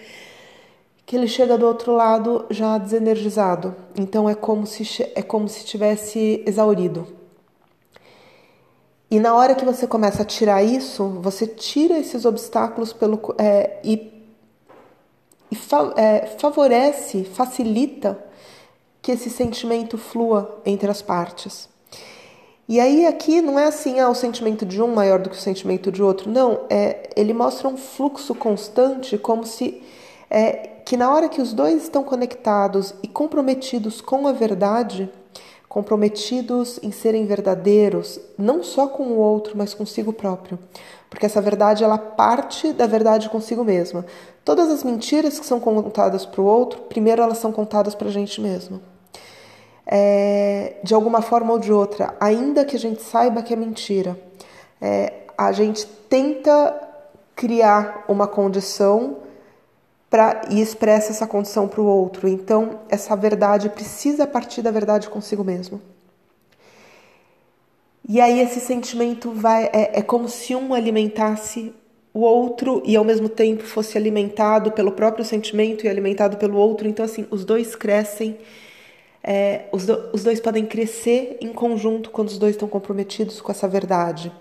que 1.04 1.16
ele 1.16 1.26
chega 1.26 1.58
do 1.58 1.66
outro 1.66 1.92
lado 1.92 2.46
já 2.50 2.78
desenergizado. 2.78 3.74
Então 3.98 4.30
é 4.30 4.34
como 4.36 4.66
se 4.66 4.84
é 5.16 5.22
como 5.22 5.48
se 5.48 5.64
tivesse 5.64 6.44
exaurido. 6.46 7.18
E 9.10 9.18
na 9.18 9.34
hora 9.34 9.56
que 9.56 9.64
você 9.64 9.88
começa 9.88 10.22
a 10.22 10.24
tirar 10.24 10.62
isso, 10.62 11.04
você 11.20 11.44
tira 11.44 11.98
esses 11.98 12.24
obstáculos 12.24 12.92
pelo, 12.92 13.34
é, 13.36 13.80
e, 13.82 14.19
e 15.50 15.56
fa, 15.56 15.92
é, 15.96 16.26
favorece, 16.38 17.24
facilita 17.24 18.18
que 19.02 19.12
esse 19.12 19.30
sentimento 19.30 19.98
flua 19.98 20.60
entre 20.64 20.90
as 20.90 21.02
partes. 21.02 21.68
E 22.68 22.78
aí 22.78 23.04
aqui 23.06 23.40
não 23.40 23.58
é 23.58 23.64
assim, 23.64 23.98
ah, 23.98 24.08
o 24.08 24.14
sentimento 24.14 24.64
de 24.64 24.80
um 24.80 24.94
maior 24.94 25.18
do 25.18 25.28
que 25.28 25.36
o 25.36 25.40
sentimento 25.40 25.90
de 25.90 26.02
outro. 26.02 26.30
Não, 26.30 26.60
é, 26.70 27.10
ele 27.16 27.34
mostra 27.34 27.66
um 27.66 27.76
fluxo 27.76 28.34
constante, 28.34 29.18
como 29.18 29.44
se 29.44 29.82
é, 30.30 30.52
que 30.84 30.96
na 30.96 31.12
hora 31.12 31.28
que 31.28 31.40
os 31.40 31.52
dois 31.52 31.82
estão 31.82 32.04
conectados 32.04 32.94
e 33.02 33.08
comprometidos 33.08 34.00
com 34.00 34.28
a 34.28 34.32
verdade, 34.32 35.10
comprometidos 35.70 36.80
em 36.82 36.90
serem 36.90 37.26
verdadeiros, 37.26 38.18
não 38.36 38.60
só 38.60 38.88
com 38.88 39.04
o 39.04 39.18
outro, 39.18 39.56
mas 39.56 39.72
consigo 39.72 40.12
próprio. 40.12 40.58
Porque 41.08 41.24
essa 41.24 41.40
verdade 41.40 41.84
ela 41.84 41.96
parte 41.96 42.72
da 42.72 42.88
verdade 42.88 43.30
consigo 43.30 43.62
mesma. 43.62 44.04
Todas 44.44 44.68
as 44.68 44.82
mentiras 44.82 45.38
que 45.38 45.46
são 45.46 45.60
contadas 45.60 46.26
para 46.26 46.40
o 46.40 46.44
outro, 46.44 46.80
primeiro 46.82 47.22
elas 47.22 47.38
são 47.38 47.52
contadas 47.52 47.94
para 47.94 48.08
a 48.08 48.10
gente 48.10 48.40
mesmo. 48.40 48.80
É, 49.86 50.74
de 50.82 50.92
alguma 50.92 51.22
forma 51.22 51.52
ou 51.52 51.58
de 51.60 51.72
outra, 51.72 52.16
ainda 52.18 52.64
que 52.64 52.74
a 52.74 52.78
gente 52.78 53.00
saiba 53.00 53.40
que 53.40 53.54
é 53.54 53.56
mentira, 53.56 54.18
é, 54.82 55.12
a 55.38 55.52
gente 55.52 55.86
tenta 55.86 56.74
criar 57.36 58.06
uma 58.08 58.26
condição 58.26 59.18
pra, 60.10 60.42
e 60.50 60.60
expressa 60.60 61.12
essa 61.12 61.26
condição 61.26 61.68
para 61.68 61.80
o 61.80 61.86
outro. 61.86 62.28
Então, 62.28 62.80
essa 62.88 63.14
verdade 63.14 63.70
precisa 63.70 64.26
partir 64.26 64.60
da 64.60 64.72
verdade 64.72 65.08
consigo 65.08 65.44
mesmo. 65.44 65.80
E 68.08 68.20
aí 68.20 68.40
esse 68.40 68.58
sentimento 68.58 69.30
vai 69.30 69.66
é, 69.66 70.00
é 70.00 70.02
como 70.02 70.28
se 70.28 70.56
um 70.56 70.74
alimentasse 70.74 71.72
o 72.12 72.22
outro 72.22 72.82
e 72.84 72.96
ao 72.96 73.04
mesmo 73.04 73.28
tempo 73.28 73.62
fosse 73.62 73.96
alimentado 73.96 74.72
pelo 74.72 74.90
próprio 74.90 75.24
sentimento 75.24 75.86
e 75.86 75.88
alimentado 75.88 76.36
pelo 76.36 76.58
outro. 76.58 76.88
Então 76.88 77.04
assim, 77.04 77.24
os 77.30 77.44
dois 77.44 77.76
crescem, 77.76 78.36
é, 79.22 79.66
os, 79.70 79.86
do, 79.86 80.10
os 80.12 80.24
dois 80.24 80.40
podem 80.40 80.66
crescer 80.66 81.38
em 81.40 81.52
conjunto 81.52 82.10
quando 82.10 82.28
os 82.28 82.38
dois 82.38 82.56
estão 82.56 82.66
comprometidos 82.66 83.40
com 83.40 83.52
essa 83.52 83.68
verdade. 83.68 84.32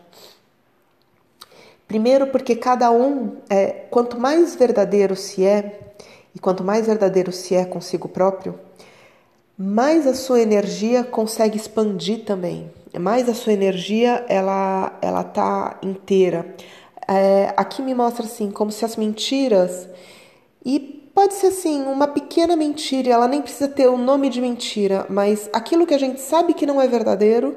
Primeiro, 1.89 2.27
porque 2.27 2.55
cada 2.55 2.91
um, 2.91 3.37
é, 3.49 3.65
quanto 3.89 4.19
mais 4.19 4.55
verdadeiro 4.55 5.15
se 5.15 5.43
é, 5.43 5.95
e 6.35 6.39
quanto 6.39 6.63
mais 6.63 6.85
verdadeiro 6.85 7.31
se 7.31 7.55
é 7.55 7.65
consigo 7.65 8.07
próprio, 8.07 8.59
mais 9.57 10.05
a 10.05 10.13
sua 10.13 10.39
energia 10.39 11.03
consegue 11.03 11.57
expandir 11.57 12.25
também. 12.25 12.71
Mais 12.99 13.27
a 13.27 13.33
sua 13.33 13.53
energia 13.53 14.23
ela 14.29 14.99
ela 15.01 15.23
tá 15.23 15.79
inteira. 15.81 16.53
É, 17.07 17.55
aqui 17.57 17.81
me 17.81 17.95
mostra 17.95 18.23
assim 18.23 18.51
como 18.51 18.71
se 18.71 18.85
as 18.85 18.95
mentiras 18.95 19.89
e 20.63 20.79
pode 21.15 21.33
ser 21.33 21.47
assim 21.47 21.81
uma 21.81 22.07
pequena 22.07 22.55
mentira. 22.55 23.09
Ela 23.09 23.27
nem 23.27 23.41
precisa 23.41 23.67
ter 23.67 23.87
o 23.87 23.97
nome 23.97 24.29
de 24.29 24.39
mentira, 24.39 25.07
mas 25.09 25.49
aquilo 25.51 25.87
que 25.87 25.95
a 25.95 25.99
gente 25.99 26.21
sabe 26.21 26.53
que 26.53 26.67
não 26.67 26.79
é 26.79 26.87
verdadeiro 26.87 27.55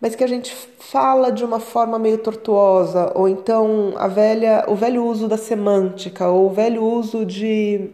mas 0.00 0.14
que 0.14 0.22
a 0.22 0.28
gente 0.28 0.54
fala 0.78 1.30
de 1.30 1.44
uma 1.44 1.58
forma 1.58 1.98
meio 1.98 2.18
tortuosa, 2.18 3.12
ou 3.14 3.28
então 3.28 3.94
a 3.96 4.06
velha, 4.06 4.64
o 4.68 4.74
velho 4.74 5.04
uso 5.04 5.26
da 5.26 5.36
semântica, 5.36 6.28
ou 6.28 6.46
o 6.46 6.50
velho 6.50 6.82
uso 6.84 7.26
de 7.26 7.90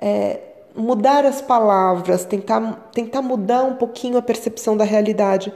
é, 0.00 0.40
mudar 0.74 1.24
as 1.24 1.40
palavras, 1.40 2.24
tentar, 2.24 2.90
tentar 2.92 3.22
mudar 3.22 3.62
um 3.62 3.76
pouquinho 3.76 4.18
a 4.18 4.22
percepção 4.22 4.76
da 4.76 4.84
realidade. 4.84 5.52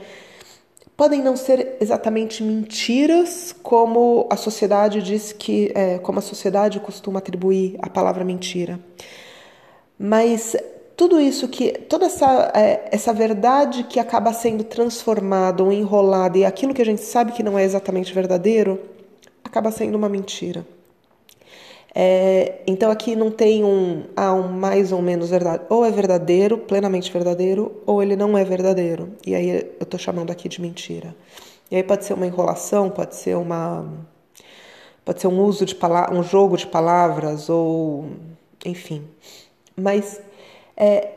Podem 0.95 1.21
não 1.21 1.35
ser 1.35 1.77
exatamente 1.81 2.43
mentiras, 2.43 3.53
como 3.63 4.27
a 4.29 4.37
sociedade 4.37 5.01
diz 5.01 5.33
que, 5.33 5.71
é, 5.75 5.97
como 5.97 6.19
a 6.19 6.21
sociedade 6.21 6.79
costuma 6.79 7.19
atribuir 7.19 7.77
a 7.81 7.89
palavra 7.89 8.23
mentira. 8.23 8.79
Mas 9.97 10.55
tudo 10.95 11.19
isso 11.19 11.47
que 11.47 11.71
toda 11.71 12.05
essa 12.05 12.51
é, 12.55 12.89
essa 12.91 13.13
verdade 13.13 13.83
que 13.83 13.99
acaba 13.99 14.31
sendo 14.33 14.63
transformada 14.63 15.63
ou 15.63 15.71
enrolada 15.71 16.37
e 16.37 16.45
aquilo 16.45 16.73
que 16.73 16.81
a 16.81 16.85
gente 16.85 17.01
sabe 17.01 17.31
que 17.31 17.43
não 17.43 17.57
é 17.57 17.63
exatamente 17.63 18.13
verdadeiro 18.13 18.79
acaba 19.43 19.71
sendo 19.71 19.95
uma 19.95 20.09
mentira. 20.09 20.65
É, 21.95 22.61
então 22.65 22.89
aqui 22.89 23.15
não 23.15 23.29
tem 23.29 23.63
um, 23.63 24.05
ah, 24.15 24.33
um 24.33 24.47
mais 24.47 24.91
ou 24.91 25.01
menos 25.01 25.29
verdade. 25.29 25.63
Ou 25.69 25.85
é 25.85 25.91
verdadeiro, 25.91 26.57
plenamente 26.57 27.11
verdadeiro, 27.11 27.71
ou 27.85 28.01
ele 28.01 28.15
não 28.15 28.37
é 28.37 28.43
verdadeiro. 28.43 29.13
E 29.25 29.35
aí 29.35 29.49
eu 29.49 29.83
estou 29.83 29.99
chamando 29.99 30.31
aqui 30.31 30.49
de 30.49 30.59
mentira. 30.59 31.15
E 31.69 31.75
aí 31.75 31.83
pode 31.83 32.05
ser 32.05 32.13
uma 32.13 32.25
enrolação, 32.25 32.89
pode 32.89 33.15
ser 33.15 33.35
uma. 33.37 33.87
Pode 35.05 35.21
ser 35.21 35.27
um 35.27 35.39
uso 35.41 35.65
de 35.65 35.75
palavras, 35.75 36.17
um 36.17 36.23
jogo 36.23 36.57
de 36.57 36.65
palavras, 36.65 37.49
ou 37.49 38.05
enfim. 38.65 39.03
Mas 39.75 40.21
é, 40.75 41.09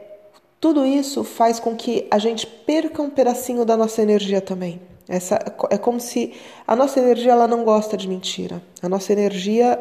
tudo 0.61 0.85
isso 0.85 1.23
faz 1.23 1.61
com 1.61 1.77
que 1.77 2.07
a 2.11 2.19
gente 2.19 2.47
perca 2.47 3.03
um 3.03 3.11
pedacinho 3.11 3.65
da 3.65 3.77
nossa 3.77 4.03
energia 4.03 4.41
também. 4.41 4.81
Essa, 5.09 5.39
é 5.71 5.79
como 5.79 6.01
se 6.01 6.35
a 6.67 6.75
nossa 6.75 6.99
energia 6.99 7.33
ela 7.33 7.47
não 7.47 7.65
gosta 7.65 7.97
de 7.97 8.09
mentira. 8.09 8.63
A 8.83 8.89
nossa 8.89 9.13
energia 9.13 9.81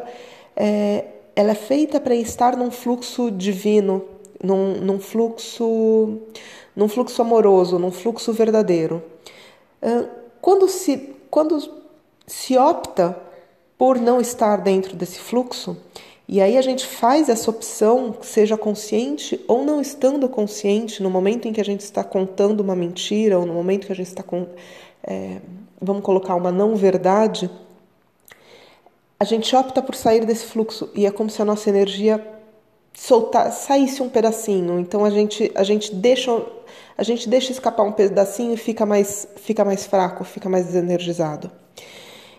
é, 0.54 1.04
ela 1.34 1.50
é 1.50 1.54
feita 1.54 2.00
para 2.00 2.14
estar 2.14 2.56
num 2.56 2.70
fluxo 2.70 3.30
divino, 3.30 4.04
num, 4.42 4.74
num, 4.76 5.00
fluxo, 5.00 6.20
num 6.74 6.88
fluxo 6.88 7.20
amoroso, 7.20 7.78
num 7.78 7.90
fluxo 7.90 8.32
verdadeiro. 8.32 9.02
Quando 10.40 10.68
se, 10.68 11.14
quando 11.28 11.58
se 12.26 12.56
opta 12.56 13.16
por 13.76 13.98
não 13.98 14.20
estar 14.20 14.56
dentro 14.58 14.96
desse 14.96 15.18
fluxo, 15.18 15.76
e 16.28 16.40
aí 16.40 16.58
a 16.58 16.62
gente 16.62 16.84
faz 16.84 17.28
essa 17.28 17.48
opção, 17.48 18.16
seja 18.20 18.56
consciente 18.56 19.40
ou 19.46 19.64
não 19.64 19.80
estando 19.80 20.28
consciente, 20.28 21.00
no 21.02 21.08
momento 21.08 21.46
em 21.46 21.52
que 21.52 21.60
a 21.60 21.64
gente 21.64 21.80
está 21.80 22.02
contando 22.02 22.60
uma 22.60 22.74
mentira, 22.74 23.38
ou 23.38 23.46
no 23.46 23.54
momento 23.54 23.86
que 23.86 23.92
a 23.92 23.96
gente 23.96 24.08
está 24.08 24.24
com, 24.24 24.46
é, 25.04 25.40
vamos 25.80 26.02
colocar 26.02 26.34
uma 26.34 26.50
não 26.50 26.74
verdade, 26.74 27.48
a 29.20 29.24
gente 29.24 29.54
opta 29.54 29.80
por 29.80 29.94
sair 29.94 30.26
desse 30.26 30.46
fluxo 30.46 30.90
e 30.94 31.06
é 31.06 31.10
como 31.10 31.30
se 31.30 31.40
a 31.40 31.44
nossa 31.44 31.70
energia 31.70 32.24
soltar, 32.92 33.52
saísse 33.52 34.02
um 34.02 34.08
pedacinho. 34.08 34.78
Então 34.80 35.04
a 35.04 35.10
gente 35.10 35.50
a 35.54 35.62
gente 35.62 35.94
deixa 35.94 36.44
a 36.98 37.02
gente 37.02 37.28
deixa 37.28 37.52
escapar 37.52 37.84
um 37.84 37.92
pedacinho 37.92 38.54
e 38.54 38.56
fica 38.56 38.84
mais 38.84 39.28
fica 39.36 39.64
mais 39.64 39.86
fraco, 39.86 40.24
fica 40.24 40.48
mais 40.48 40.66
desenergizado. 40.66 41.50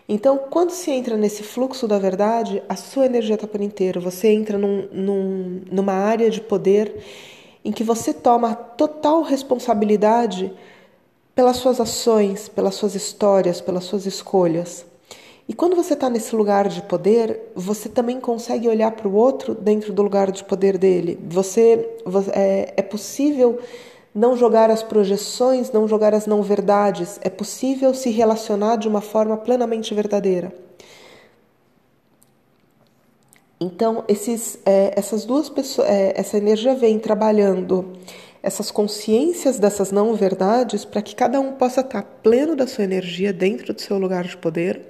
Então, 0.08 0.38
quando 0.50 0.70
se 0.70 0.90
entra 0.90 1.18
nesse 1.18 1.42
fluxo 1.42 1.86
da 1.86 1.98
verdade, 1.98 2.62
a 2.66 2.76
sua 2.76 3.04
energia 3.04 3.34
está 3.34 3.46
por 3.46 3.60
inteiro. 3.60 4.00
Você 4.00 4.28
entra 4.28 4.56
num, 4.56 4.88
num, 4.90 5.60
numa 5.70 5.92
área 5.92 6.30
de 6.30 6.40
poder 6.40 7.04
em 7.62 7.70
que 7.70 7.84
você 7.84 8.14
toma 8.14 8.54
total 8.54 9.20
responsabilidade 9.22 10.50
pelas 11.34 11.58
suas 11.58 11.78
ações, 11.78 12.48
pelas 12.48 12.74
suas 12.74 12.94
histórias, 12.94 13.60
pelas 13.60 13.84
suas 13.84 14.06
escolhas. 14.06 14.86
E 15.46 15.52
quando 15.52 15.76
você 15.76 15.92
está 15.92 16.08
nesse 16.08 16.34
lugar 16.34 16.68
de 16.68 16.82
poder, 16.82 17.52
você 17.54 17.88
também 17.88 18.18
consegue 18.18 18.66
olhar 18.66 18.92
para 18.92 19.08
o 19.08 19.14
outro 19.14 19.54
dentro 19.54 19.92
do 19.92 20.02
lugar 20.02 20.30
de 20.30 20.42
poder 20.44 20.78
dele. 20.78 21.18
Você, 21.26 21.88
é, 22.32 22.74
é 22.78 22.82
possível 22.82 23.58
não 24.14 24.36
jogar 24.36 24.70
as 24.70 24.82
projeções, 24.82 25.70
não 25.70 25.86
jogar 25.86 26.14
as 26.14 26.26
não 26.26 26.42
verdades. 26.42 27.18
É 27.22 27.30
possível 27.30 27.94
se 27.94 28.10
relacionar 28.10 28.76
de 28.76 28.88
uma 28.88 29.00
forma 29.00 29.36
plenamente 29.36 29.94
verdadeira. 29.94 30.52
Então, 33.60 34.04
esses, 34.06 34.58
é, 34.64 34.92
essas 34.96 35.24
duas 35.24 35.48
pessoas, 35.48 35.88
é, 35.88 36.12
essa 36.16 36.36
energia 36.36 36.74
vem 36.74 36.98
trabalhando 36.98 37.92
essas 38.40 38.70
consciências 38.70 39.58
dessas 39.58 39.90
não 39.90 40.14
verdades 40.14 40.84
para 40.84 41.02
que 41.02 41.14
cada 41.14 41.40
um 41.40 41.52
possa 41.52 41.80
estar 41.80 42.02
pleno 42.22 42.54
da 42.54 42.66
sua 42.66 42.84
energia 42.84 43.32
dentro 43.32 43.74
do 43.74 43.80
seu 43.80 43.98
lugar 43.98 44.24
de 44.24 44.36
poder, 44.36 44.80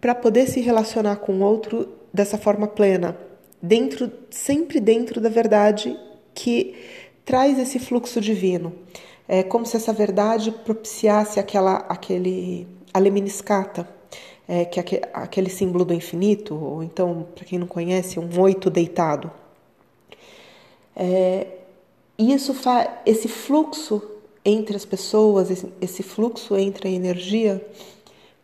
para 0.00 0.14
poder 0.14 0.46
se 0.46 0.60
relacionar 0.60 1.16
com 1.16 1.32
o 1.32 1.42
outro 1.42 1.88
dessa 2.14 2.38
forma 2.38 2.68
plena, 2.68 3.16
dentro, 3.60 4.10
sempre 4.30 4.78
dentro 4.80 5.20
da 5.20 5.28
verdade 5.28 5.98
que 6.32 6.74
traz 7.24 7.58
esse 7.58 7.78
fluxo 7.78 8.20
divino. 8.20 8.72
É 9.28 9.42
como 9.42 9.64
se 9.64 9.76
essa 9.76 9.92
verdade 9.92 10.50
propiciasse 10.50 11.38
aquela, 11.38 11.76
aquele 11.88 12.66
aleminiscata, 12.92 13.88
é, 14.48 14.64
que 14.64 14.80
é 14.96 15.02
aquele 15.12 15.48
símbolo 15.48 15.84
do 15.84 15.94
infinito, 15.94 16.54
ou 16.54 16.82
então, 16.82 17.28
para 17.34 17.44
quem 17.44 17.58
não 17.58 17.66
conhece, 17.66 18.18
um 18.18 18.40
oito 18.40 18.68
deitado. 18.68 19.30
É, 20.96 21.46
isso 22.18 22.52
faz 22.52 22.88
esse 23.06 23.28
fluxo 23.28 24.02
entre 24.44 24.76
as 24.76 24.84
pessoas, 24.84 25.50
esse, 25.50 25.72
esse 25.80 26.02
fluxo 26.02 26.56
entre 26.56 26.88
a 26.88 26.90
energia, 26.90 27.64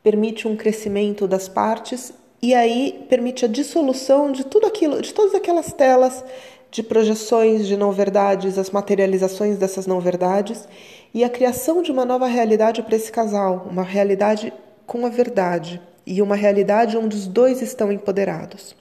permite 0.02 0.46
um 0.46 0.56
crescimento 0.56 1.26
das 1.26 1.48
partes 1.48 2.14
e 2.40 2.54
aí 2.54 3.04
permite 3.08 3.44
a 3.44 3.48
dissolução 3.48 4.30
de 4.30 4.44
tudo 4.44 4.66
aquilo, 4.66 5.02
de 5.02 5.12
todas 5.12 5.34
aquelas 5.34 5.72
telas 5.72 6.24
de 6.70 6.82
projeções 6.82 7.66
de 7.66 7.76
não 7.76 7.92
verdades, 7.92 8.58
as 8.58 8.70
materializações 8.70 9.58
dessas 9.58 9.86
não 9.86 10.00
verdades 10.00 10.68
e 11.14 11.24
a 11.24 11.30
criação 11.30 11.82
de 11.82 11.90
uma 11.90 12.04
nova 12.04 12.26
realidade 12.26 12.82
para 12.82 12.96
esse 12.96 13.10
casal, 13.10 13.66
uma 13.70 13.82
realidade 13.82 14.52
com 14.86 15.06
a 15.06 15.08
verdade 15.08 15.80
e 16.06 16.20
uma 16.20 16.36
realidade 16.36 16.96
onde 16.96 17.16
os 17.16 17.26
dois 17.26 17.62
estão 17.62 17.90
empoderados. 17.90 18.76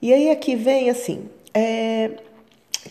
E 0.00 0.12
aí 0.12 0.30
aqui 0.30 0.54
vem 0.54 0.90
assim, 0.90 1.28
é, 1.52 2.10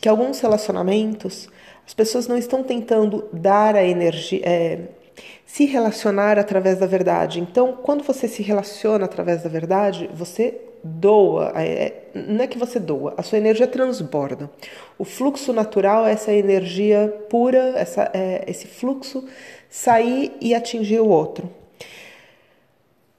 que 0.02 0.10
alguns 0.10 0.40
relacionamentos 0.40 1.50
as 1.88 1.94
pessoas 1.94 2.28
não 2.28 2.38
estão 2.38 2.64
tentando 2.64 3.30
dar 3.32 3.74
a 3.74 3.84
energia, 3.84 4.42
é, 4.44 4.80
se 5.46 5.66
relacionar 5.66 6.38
através 6.38 6.78
da 6.80 6.86
verdade. 6.86 7.40
Então, 7.40 7.78
quando 7.82 8.04
você 8.04 8.28
se 8.28 8.44
relaciona 8.44 9.06
através 9.06 9.42
da 9.42 9.50
verdade, 9.50 10.10
você 10.14 10.67
doa, 10.88 11.52
é, 11.56 11.94
não 12.14 12.44
é 12.44 12.48
que 12.48 12.58
você 12.58 12.80
doa, 12.80 13.14
a 13.18 13.24
sua 13.24 13.38
energia 13.38 13.68
transborda. 13.68 14.50
O 14.98 15.04
fluxo 15.04 15.52
natural 15.54 16.08
é 16.08 16.12
essa 16.12 16.32
energia 16.34 17.08
pura, 17.30 17.74
essa, 17.76 18.10
é, 18.14 18.44
esse 18.48 18.68
fluxo 18.68 19.26
sair 19.70 20.34
e 20.40 20.56
atingir 20.56 21.00
o 21.00 21.08
outro. 21.08 21.50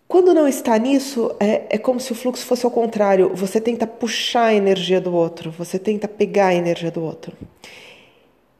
Quando 0.08 0.32
não 0.32 0.48
está 0.48 0.78
nisso, 0.78 1.30
é, 1.38 1.66
é 1.68 1.78
como 1.78 2.00
se 2.00 2.12
o 2.12 2.14
fluxo 2.14 2.44
fosse 2.46 2.64
ao 2.64 2.72
contrário. 2.72 3.30
Você 3.34 3.60
tenta 3.60 3.86
puxar 3.86 4.46
a 4.46 4.54
energia 4.54 5.00
do 5.00 5.14
outro, 5.14 5.50
você 5.50 5.78
tenta 5.78 6.08
pegar 6.08 6.46
a 6.46 6.54
energia 6.54 6.90
do 6.90 7.02
outro. 7.02 7.36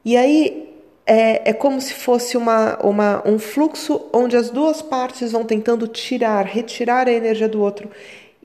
E 0.05 0.15
aí 0.15 0.69
é, 1.07 1.49
é 1.49 1.53
como 1.53 1.81
se 1.81 1.95
fosse 1.95 2.37
uma, 2.37 2.77
uma, 2.83 3.27
um 3.27 3.39
fluxo 3.39 4.07
onde 4.13 4.37
as 4.37 4.51
duas 4.51 4.79
partes 4.83 5.31
vão 5.31 5.43
tentando 5.43 5.87
tirar, 5.87 6.45
retirar 6.45 7.07
a 7.07 7.11
energia 7.11 7.49
do 7.49 7.59
outro. 7.59 7.89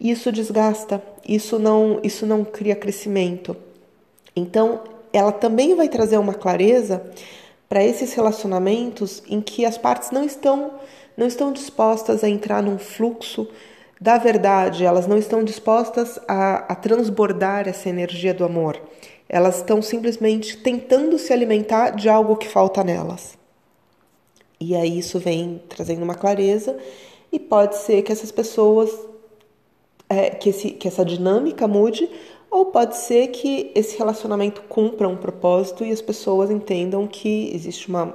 Isso 0.01 0.33
desgasta, 0.33 1.03
isso 1.27 1.59
não, 1.59 2.01
isso 2.03 2.27
não 2.27 2.45
cria 2.45 2.75
crescimento. 2.75 3.57
Então, 4.35 4.81
ela 5.13 5.33
também 5.33 5.75
vai 5.75 5.89
trazer 5.89 6.19
uma 6.19 6.35
clareza 6.35 7.03
para 7.69 7.83
esses 7.83 8.13
relacionamentos 8.15 9.23
em 9.29 9.41
que 9.41 9.65
as 9.65 9.79
partes 9.79 10.11
não 10.11 10.25
estão 10.25 10.73
não 11.17 11.27
estão 11.27 11.53
dispostas 11.53 12.25
a 12.25 12.29
entrar 12.29 12.63
num 12.63 12.79
fluxo 12.79 13.49
da 14.01 14.19
verdade, 14.19 14.85
elas 14.85 15.07
não 15.07 15.17
estão 15.17 15.45
dispostas 15.45 16.19
a, 16.27 16.57
a 16.73 16.75
transbordar 16.75 17.69
essa 17.69 17.89
energia 17.89 18.35
do 18.35 18.45
amor. 18.45 18.81
Elas 19.29 19.59
estão 19.59 19.81
simplesmente 19.81 20.57
tentando 20.57 21.19
se 21.19 21.33
alimentar 21.33 21.91
de 21.91 22.09
algo 22.09 22.37
que 22.37 22.49
falta 22.49 22.83
nelas. 22.85 23.39
E 24.61 24.75
aí 24.75 24.99
isso 24.99 25.19
vem 25.19 25.63
trazendo 25.69 26.03
uma 26.03 26.15
clareza, 26.15 26.77
e 27.33 27.39
pode 27.39 27.77
ser 27.77 28.03
que 28.03 28.13
essas 28.13 28.31
pessoas, 28.31 28.91
é, 30.09 30.31
que, 30.31 30.51
esse, 30.51 30.71
que 30.71 30.89
essa 30.89 31.05
dinâmica 31.05 31.67
mude, 31.67 32.09
ou 32.51 32.67
pode 32.67 32.97
ser 32.97 33.29
que 33.29 33.73
esse 33.75 33.99
relacionamento 33.99 34.63
cumpra 34.63 35.09
um 35.09 35.17
propósito 35.17 35.85
e 35.85 35.91
as 35.91 36.01
pessoas 36.01 36.51
entendam 36.51 37.07
que 37.07 37.51
existe 37.55 37.89
uma 37.89 38.15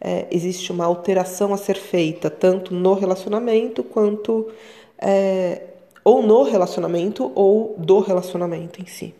é, 0.00 0.26
existe 0.30 0.70
uma 0.70 0.84
alteração 0.84 1.54
a 1.54 1.56
ser 1.56 1.76
feita, 1.76 2.28
tanto 2.28 2.74
no 2.74 2.92
relacionamento 2.92 3.82
quanto. 3.82 4.50
É, 4.98 5.62
ou 6.04 6.22
no 6.22 6.42
relacionamento 6.42 7.32
ou 7.34 7.74
do 7.78 8.00
relacionamento 8.00 8.80
em 8.80 8.86
si. 8.86 9.14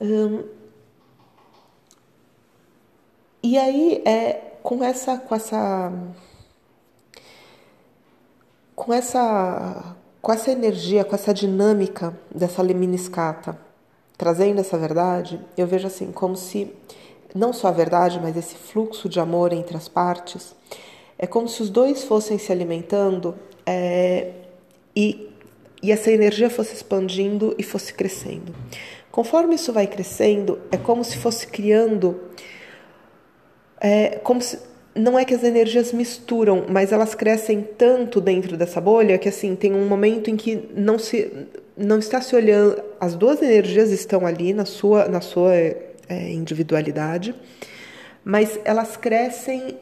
Hum, 0.00 0.44
e 3.42 3.58
aí 3.58 4.02
é 4.06 4.32
com 4.62 4.82
essa 4.82 5.18
com 5.18 5.34
essa 5.34 5.92
com 8.80 8.94
essa 8.94 9.94
com 10.22 10.32
essa 10.32 10.50
energia, 10.50 11.04
com 11.04 11.14
essa 11.14 11.34
dinâmica 11.34 12.14
dessa 12.34 12.62
leminiscata, 12.62 13.58
trazendo 14.16 14.60
essa 14.60 14.76
verdade, 14.76 15.40
eu 15.56 15.66
vejo 15.66 15.86
assim 15.86 16.10
como 16.12 16.34
se 16.36 16.72
não 17.34 17.52
só 17.52 17.68
a 17.68 17.72
verdade, 17.72 18.18
mas 18.20 18.36
esse 18.36 18.54
fluxo 18.54 19.08
de 19.08 19.20
amor 19.20 19.52
entre 19.52 19.76
as 19.76 19.86
partes, 19.86 20.54
é 21.18 21.26
como 21.26 21.46
se 21.48 21.62
os 21.62 21.70
dois 21.70 22.04
fossem 22.04 22.38
se 22.38 22.50
alimentando 22.52 23.34
é, 23.66 24.32
e, 24.96 25.30
e 25.82 25.92
essa 25.92 26.10
energia 26.10 26.50
fosse 26.50 26.74
expandindo 26.74 27.54
e 27.58 27.62
fosse 27.62 27.92
crescendo. 27.92 28.54
Conforme 29.10 29.56
isso 29.56 29.72
vai 29.72 29.86
crescendo, 29.86 30.58
é 30.70 30.76
como 30.78 31.04
se 31.04 31.18
fosse 31.18 31.46
criando. 31.46 32.18
É, 33.80 34.16
como 34.22 34.40
se, 34.40 34.58
não 34.94 35.18
é 35.18 35.24
que 35.24 35.34
as 35.34 35.44
energias 35.44 35.92
misturam, 35.92 36.66
mas 36.68 36.92
elas 36.92 37.14
crescem 37.14 37.62
tanto 37.62 38.20
dentro 38.20 38.56
dessa 38.56 38.80
bolha 38.80 39.18
que 39.18 39.28
assim 39.28 39.54
tem 39.54 39.72
um 39.72 39.86
momento 39.86 40.30
em 40.30 40.36
que 40.36 40.68
não 40.74 40.98
se 40.98 41.48
não 41.76 41.98
está 41.98 42.20
se 42.20 42.36
olhando, 42.36 42.82
as 43.00 43.14
duas 43.14 43.40
energias 43.40 43.90
estão 43.90 44.26
ali 44.26 44.52
na 44.52 44.64
sua 44.64 45.08
na 45.08 45.20
sua 45.20 45.54
é, 45.54 45.78
individualidade, 46.08 47.34
mas 48.24 48.58
elas 48.64 48.96
crescem 48.96 49.78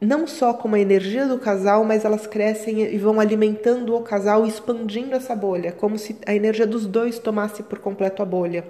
não 0.00 0.26
só 0.26 0.54
com 0.54 0.74
a 0.74 0.80
energia 0.80 1.26
do 1.26 1.38
casal, 1.38 1.84
mas 1.84 2.04
elas 2.04 2.26
crescem 2.26 2.80
e 2.82 2.96
vão 2.96 3.20
alimentando 3.20 3.94
o 3.94 4.02
casal, 4.02 4.46
expandindo 4.46 5.14
essa 5.14 5.36
bolha, 5.36 5.72
como 5.72 5.98
se 5.98 6.16
a 6.26 6.34
energia 6.34 6.66
dos 6.66 6.86
dois 6.86 7.18
tomasse 7.18 7.62
por 7.62 7.78
completo 7.78 8.22
a 8.22 8.24
bolha. 8.24 8.64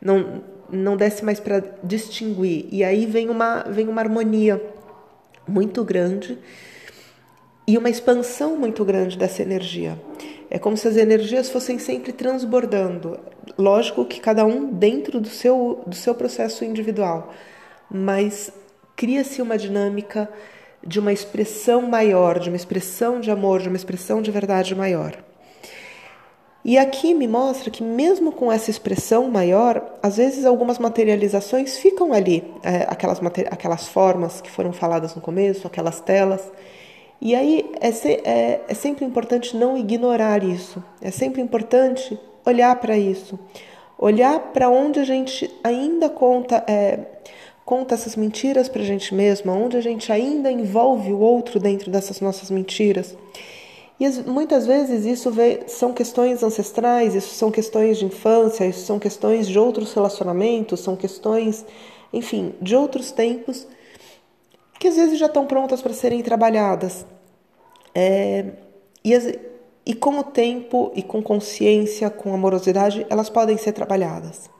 Não, 0.00 0.42
não 0.72 0.96
desse 0.96 1.24
mais 1.24 1.38
para 1.38 1.62
distinguir. 1.84 2.66
E 2.72 2.82
aí 2.82 3.04
vem 3.04 3.28
uma, 3.28 3.62
vem 3.64 3.86
uma 3.86 4.00
harmonia 4.00 4.60
muito 5.46 5.84
grande 5.84 6.38
e 7.66 7.76
uma 7.76 7.90
expansão 7.90 8.56
muito 8.56 8.84
grande 8.84 9.18
dessa 9.18 9.42
energia. 9.42 10.00
É 10.50 10.58
como 10.58 10.76
se 10.76 10.88
as 10.88 10.96
energias 10.96 11.50
fossem 11.50 11.78
sempre 11.78 12.12
transbordando. 12.12 13.18
Lógico 13.58 14.04
que 14.04 14.20
cada 14.20 14.44
um 14.44 14.72
dentro 14.72 15.20
do 15.20 15.28
seu, 15.28 15.82
do 15.86 15.94
seu 15.94 16.14
processo 16.14 16.64
individual, 16.64 17.32
mas 17.90 18.52
cria-se 18.96 19.40
uma 19.40 19.56
dinâmica 19.56 20.28
de 20.86 20.98
uma 20.98 21.12
expressão 21.12 21.82
maior, 21.82 22.38
de 22.38 22.48
uma 22.48 22.56
expressão 22.56 23.20
de 23.20 23.30
amor, 23.30 23.60
de 23.60 23.68
uma 23.68 23.76
expressão 23.76 24.20
de 24.20 24.30
verdade 24.30 24.74
maior. 24.74 25.16
E 26.64 26.78
aqui 26.78 27.12
me 27.12 27.26
mostra 27.26 27.70
que, 27.70 27.82
mesmo 27.82 28.30
com 28.30 28.50
essa 28.52 28.70
expressão 28.70 29.28
maior, 29.28 29.98
às 30.00 30.16
vezes 30.16 30.44
algumas 30.44 30.78
materializações 30.78 31.76
ficam 31.76 32.12
ali, 32.12 32.44
é, 32.62 32.86
aquelas, 32.88 33.20
aquelas 33.50 33.88
formas 33.88 34.40
que 34.40 34.48
foram 34.48 34.72
faladas 34.72 35.14
no 35.16 35.20
começo, 35.20 35.66
aquelas 35.66 36.00
telas. 36.00 36.52
E 37.20 37.34
aí 37.34 37.68
é, 37.80 37.90
se, 37.90 38.12
é, 38.24 38.60
é 38.68 38.74
sempre 38.74 39.04
importante 39.04 39.56
não 39.56 39.76
ignorar 39.76 40.44
isso, 40.44 40.82
é 41.00 41.10
sempre 41.10 41.40
importante 41.40 42.18
olhar 42.46 42.74
para 42.76 42.96
isso, 42.96 43.38
olhar 43.98 44.38
para 44.52 44.68
onde 44.68 45.00
a 45.00 45.04
gente 45.04 45.50
ainda 45.64 46.08
conta, 46.08 46.64
é, 46.68 47.00
conta 47.64 47.94
essas 47.94 48.14
mentiras 48.14 48.68
para 48.68 48.82
a 48.82 48.84
gente 48.84 49.14
mesma, 49.14 49.52
onde 49.52 49.76
a 49.76 49.80
gente 49.80 50.12
ainda 50.12 50.50
envolve 50.50 51.12
o 51.12 51.18
outro 51.18 51.58
dentro 51.58 51.90
dessas 51.90 52.20
nossas 52.20 52.52
mentiras. 52.52 53.16
E 54.00 54.08
muitas 54.22 54.66
vezes 54.66 55.04
isso 55.04 55.32
são 55.68 55.92
questões 55.92 56.42
ancestrais, 56.42 57.14
isso 57.14 57.34
são 57.34 57.50
questões 57.50 57.98
de 57.98 58.06
infância, 58.06 58.66
isso 58.66 58.84
são 58.84 58.98
questões 58.98 59.46
de 59.46 59.58
outros 59.58 59.92
relacionamentos, 59.92 60.80
são 60.80 60.96
questões, 60.96 61.64
enfim, 62.12 62.54
de 62.60 62.74
outros 62.74 63.12
tempos 63.12 63.66
que 64.82 64.88
às 64.88 64.96
vezes 64.96 65.16
já 65.16 65.26
estão 65.26 65.46
prontas 65.46 65.80
para 65.80 65.92
serem 65.92 66.20
trabalhadas. 66.22 67.06
É, 67.94 68.46
e, 69.04 69.14
as, 69.14 69.32
e 69.86 69.94
com 69.94 70.18
o 70.18 70.24
tempo 70.24 70.90
e 70.96 71.04
com 71.04 71.22
consciência, 71.22 72.10
com 72.10 72.34
amorosidade, 72.34 73.06
elas 73.08 73.30
podem 73.30 73.56
ser 73.56 73.70
trabalhadas. 73.70 74.50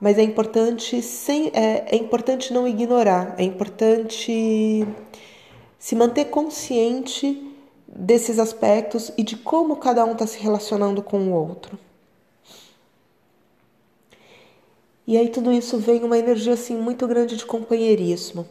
Mas 0.00 0.16
é 0.16 0.22
importante, 0.22 1.02
sem, 1.02 1.48
é, 1.52 1.94
é 1.94 1.96
importante 1.96 2.54
não 2.54 2.66
ignorar, 2.66 3.34
é 3.36 3.42
importante 3.42 4.86
se 5.78 5.94
manter 5.94 6.26
consciente 6.26 7.47
desses 7.98 8.38
aspectos 8.38 9.10
e 9.18 9.24
de 9.24 9.36
como 9.36 9.76
cada 9.76 10.04
um 10.04 10.12
está 10.12 10.24
se 10.24 10.38
relacionando 10.38 11.02
com 11.02 11.18
o 11.18 11.32
outro. 11.32 11.76
E 15.04 15.16
aí 15.16 15.28
tudo 15.28 15.50
isso 15.50 15.78
vem 15.78 16.04
uma 16.04 16.16
energia 16.16 16.52
assim 16.52 16.76
muito 16.76 17.08
grande 17.08 17.36
de 17.36 17.44
companheirismo. 17.44 18.46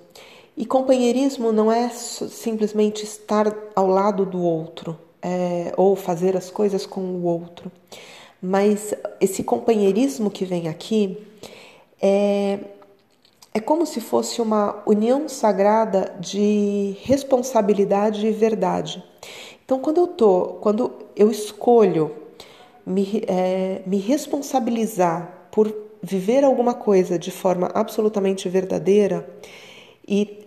E 0.57 0.65
companheirismo 0.65 1.53
não 1.53 1.71
é 1.71 1.87
simplesmente 1.89 3.03
estar 3.03 3.55
ao 3.75 3.87
lado 3.87 4.25
do 4.25 4.41
outro 4.41 4.97
é, 5.21 5.71
ou 5.77 5.95
fazer 5.95 6.35
as 6.35 6.49
coisas 6.49 6.85
com 6.85 7.01
o 7.01 7.23
outro, 7.23 7.71
mas 8.41 8.93
esse 9.21 9.43
companheirismo 9.43 10.29
que 10.29 10.45
vem 10.45 10.67
aqui 10.67 11.17
é, 12.01 12.59
é 13.57 13.59
como 13.59 13.87
se 13.87 13.99
fosse 13.99 14.39
uma 14.39 14.83
união 14.85 15.27
sagrada 15.27 16.15
de 16.19 16.95
responsabilidade 17.01 18.27
e 18.27 18.31
verdade. 18.31 19.03
Então, 19.65 19.79
quando 19.79 19.97
eu 19.97 20.07
tô, 20.07 20.59
quando 20.61 20.91
eu 21.15 21.31
escolho 21.31 22.15
me, 22.85 23.23
é, 23.27 23.81
me 23.87 23.97
responsabilizar 23.97 25.49
por 25.51 25.73
viver 26.03 26.43
alguma 26.43 26.75
coisa 26.75 27.17
de 27.17 27.31
forma 27.31 27.71
absolutamente 27.73 28.47
verdadeira 28.47 29.27
e 30.07 30.45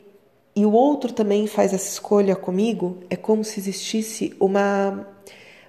e 0.55 0.67
o 0.67 0.73
outro 0.73 1.13
também 1.13 1.47
faz 1.47 1.73
essa 1.73 1.89
escolha 1.89 2.35
comigo, 2.35 2.99
é 3.09 3.15
como 3.15 3.45
se 3.45 3.61
existisse 3.61 4.35
uma 4.41 5.07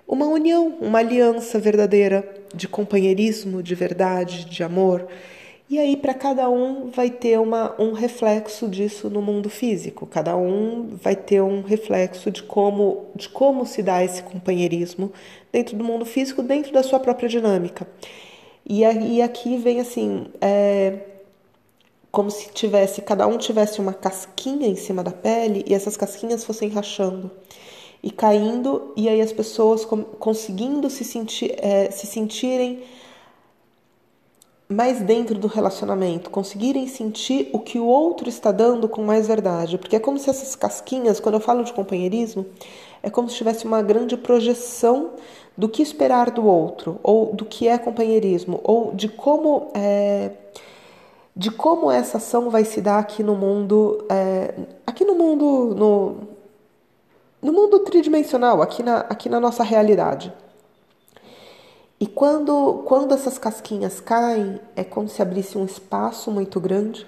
uma 0.08 0.25
união, 0.25 0.75
uma 0.82 0.99
aliança 0.99 1.60
verdadeira 1.60 2.27
de 2.54 2.67
companheirismo, 2.67 3.63
de 3.63 3.75
verdade, 3.75 4.45
de 4.45 4.63
amor. 4.63 5.08
E 5.72 5.80
aí, 5.80 5.96
para 5.96 6.14
cada 6.14 6.50
um, 6.50 6.90
vai 6.90 7.10
ter 7.10 7.40
uma, 7.40 7.74
um 7.82 7.94
reflexo 7.94 8.68
disso 8.68 9.10
no 9.10 9.22
mundo 9.22 9.50
físico. 9.50 10.06
Cada 10.06 10.36
um 10.36 10.98
vai 11.02 11.16
ter 11.16 11.42
um 11.42 11.62
reflexo 11.62 12.30
de 12.30 12.44
como, 12.44 13.06
de 13.16 13.30
como 13.30 13.66
se 13.66 13.82
dá 13.82 14.04
esse 14.04 14.22
companheirismo 14.22 15.14
dentro 15.50 15.78
do 15.78 15.84
mundo 15.86 16.06
físico, 16.06 16.44
dentro 16.44 16.74
da 16.74 16.84
sua 16.84 17.00
própria 17.00 17.30
dinâmica. 17.30 17.88
E, 18.68 18.84
aí, 18.84 19.22
aqui 19.22 19.56
vem 19.56 19.80
assim, 19.80 20.26
é, 20.42 21.06
como 22.12 22.30
se 22.30 22.52
tivesse, 22.52 23.02
cada 23.02 23.26
um 23.26 23.38
tivesse 23.38 23.80
uma 23.80 23.94
casquinha 23.94 24.68
em 24.68 24.76
cima 24.76 25.02
da 25.02 25.12
pele 25.12 25.64
e 25.66 25.74
essas 25.74 25.96
casquinhas 25.96 26.44
fossem 26.44 26.68
rachando 26.68 27.32
e 28.04 28.12
caindo, 28.12 28.92
e 28.98 29.08
aí 29.08 29.22
as 29.22 29.32
pessoas 29.32 29.86
conseguindo 29.86 30.90
se, 30.90 31.06
sentir, 31.06 31.56
é, 31.60 31.90
se 31.92 32.08
sentirem 32.08 32.84
mais 34.72 35.02
dentro 35.02 35.38
do 35.38 35.48
relacionamento, 35.48 36.30
conseguirem 36.30 36.88
sentir 36.88 37.50
o 37.54 37.60
que 37.60 37.78
o 37.78 37.86
outro 37.86 38.30
está 38.30 38.52
dando 38.52 38.88
com 38.88 39.04
mais 39.04 39.28
verdade. 39.28 39.78
Porque 39.78 39.96
é 39.96 40.00
como 40.00 40.18
se 40.18 40.30
essas 40.30 40.56
casquinhas, 40.56 41.20
quando 41.20 41.36
eu 41.36 41.42
falo 41.42 41.64
de 41.64 41.74
companheirismo, 41.74 42.46
é 43.04 43.10
como 43.10 43.30
se 43.30 43.36
tivesse 43.36 43.66
uma 43.66 43.82
grande 43.82 44.16
projeção 44.16 45.12
do 45.58 45.68
que 45.68 45.82
esperar 45.82 46.32
do 46.32 46.46
outro, 46.46 47.00
ou 47.04 47.34
do 47.34 47.46
que 47.46 47.68
é 47.68 47.78
companheirismo, 47.78 48.60
ou 48.64 48.94
de 48.94 49.10
como 49.10 49.70
é, 49.74 50.32
de 51.36 51.52
como 51.52 51.92
essa 51.92 52.18
ação 52.18 52.50
vai 52.50 52.66
se 52.66 52.82
dar 52.82 53.00
aqui 53.00 53.24
no 53.24 53.36
mundo, 53.36 54.06
é, 54.10 54.54
aqui 54.86 55.04
no 55.04 55.16
mundo, 55.16 55.76
no, 55.76 56.16
no 57.42 57.54
mundo 57.54 57.80
tridimensional, 57.80 58.62
aqui 58.62 58.84
na, 58.84 59.00
aqui 59.02 59.30
na 59.30 59.40
nossa 59.40 59.64
realidade. 59.64 60.34
E 62.02 62.08
quando, 62.08 62.82
quando 62.88 63.14
essas 63.14 63.38
casquinhas 63.38 64.00
caem, 64.02 64.60
é 64.76 64.84
como 64.84 65.08
se 65.08 65.22
abrisse 65.22 65.56
um 65.56 65.64
espaço 65.64 66.32
muito 66.32 66.60
grande 66.60 67.06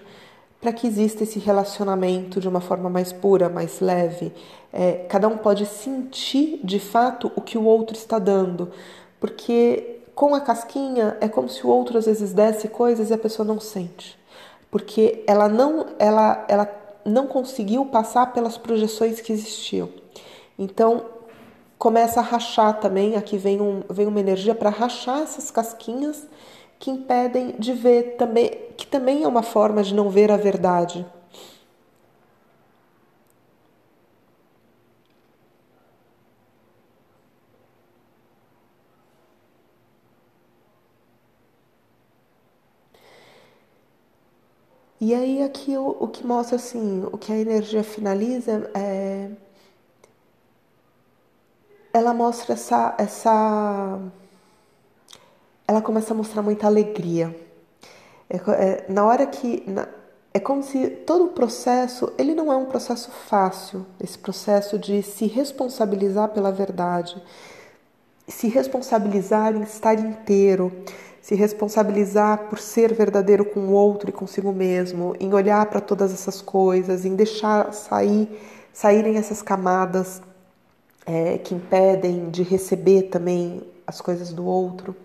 para 0.61 0.71
que 0.71 0.85
exista 0.85 1.23
esse 1.23 1.39
relacionamento 1.39 2.39
de 2.39 2.47
uma 2.47 2.61
forma 2.61 2.91
mais 2.91 3.11
pura, 3.11 3.49
mais 3.49 3.79
leve. 3.79 4.31
É, 4.71 5.05
cada 5.09 5.27
um 5.27 5.35
pode 5.35 5.65
sentir 5.65 6.59
de 6.63 6.79
fato 6.79 7.31
o 7.35 7.41
que 7.41 7.57
o 7.57 7.63
outro 7.63 7.97
está 7.97 8.19
dando, 8.19 8.71
porque 9.19 10.01
com 10.13 10.35
a 10.35 10.39
casquinha 10.39 11.17
é 11.19 11.27
como 11.27 11.49
se 11.49 11.65
o 11.65 11.71
outro 11.71 11.97
às 11.97 12.05
vezes 12.05 12.31
desse 12.31 12.67
coisas 12.67 13.09
e 13.09 13.13
a 13.15 13.17
pessoa 13.17 13.47
não 13.47 13.59
sente, 13.59 14.15
porque 14.69 15.23
ela 15.25 15.49
não, 15.49 15.87
ela, 15.97 16.45
ela 16.47 16.69
não 17.03 17.25
conseguiu 17.25 17.83
passar 17.87 18.31
pelas 18.31 18.59
projeções 18.59 19.19
que 19.19 19.33
existiam. 19.33 19.89
Então 20.57 21.03
começa 21.83 22.21
a 22.21 22.23
rachar 22.23 22.79
também. 22.79 23.17
Aqui 23.17 23.37
vem, 23.37 23.59
um, 23.61 23.83
vem 23.89 24.07
uma 24.07 24.19
energia 24.21 24.55
para 24.55 24.69
rachar 24.69 25.19
essas 25.21 25.51
casquinhas 25.51 26.25
que 26.79 26.89
impedem 26.89 27.55
de 27.59 27.73
ver 27.73 28.15
também, 28.17 28.51
que 28.77 28.87
também 28.87 29.23
é 29.23 29.27
uma 29.27 29.43
forma 29.43 29.83
de 29.83 29.93
não 29.93 30.09
ver 30.09 30.31
a 30.31 30.37
verdade. 30.37 31.05
E 45.01 45.13
aí 45.13 45.43
aqui 45.43 45.75
o, 45.77 45.97
o 45.99 46.07
que 46.07 46.25
mostra 46.25 46.55
assim, 46.55 47.03
o 47.11 47.17
que 47.17 47.31
a 47.33 47.37
energia 47.37 47.83
finaliza 47.83 48.71
é 48.73 49.29
ela 51.93 52.13
mostra 52.13 52.53
essa, 52.53 52.95
essa. 52.97 53.99
Ela 55.67 55.81
começa 55.81 56.13
a 56.13 56.17
mostrar 56.17 56.41
muita 56.41 56.65
alegria. 56.65 57.35
É, 58.27 58.37
é, 58.37 58.85
na 58.89 59.05
hora 59.05 59.27
que. 59.27 59.63
Na, 59.67 59.87
é 60.35 60.39
como 60.39 60.63
se 60.63 60.89
todo 60.89 61.25
o 61.25 61.27
processo, 61.27 62.11
ele 62.17 62.33
não 62.33 62.51
é 62.51 62.55
um 62.55 62.65
processo 62.65 63.11
fácil, 63.11 63.85
esse 64.03 64.17
processo 64.17 64.79
de 64.79 65.03
se 65.03 65.27
responsabilizar 65.27 66.29
pela 66.29 66.51
verdade, 66.51 67.21
se 68.27 68.47
responsabilizar 68.47 69.55
em 69.55 69.61
estar 69.61 69.93
inteiro, 69.93 70.71
se 71.21 71.35
responsabilizar 71.35 72.49
por 72.49 72.57
ser 72.57 72.95
verdadeiro 72.95 73.45
com 73.45 73.59
o 73.59 73.73
outro 73.73 74.09
e 74.09 74.11
consigo 74.11 74.51
mesmo, 74.51 75.15
em 75.19 75.31
olhar 75.35 75.67
para 75.67 75.79
todas 75.79 76.11
essas 76.11 76.41
coisas, 76.41 77.05
em 77.05 77.15
deixar 77.15 77.71
sair, 77.71 78.27
saírem 78.73 79.17
essas 79.17 79.43
camadas 79.43 80.19
é, 81.05 81.37
que 81.37 81.53
impedem 81.53 82.29
de 82.29 82.43
receber 82.43 83.03
também 83.03 83.61
as 83.85 84.01
coisas 84.01 84.31
do 84.33 84.45
outro. 84.45 84.95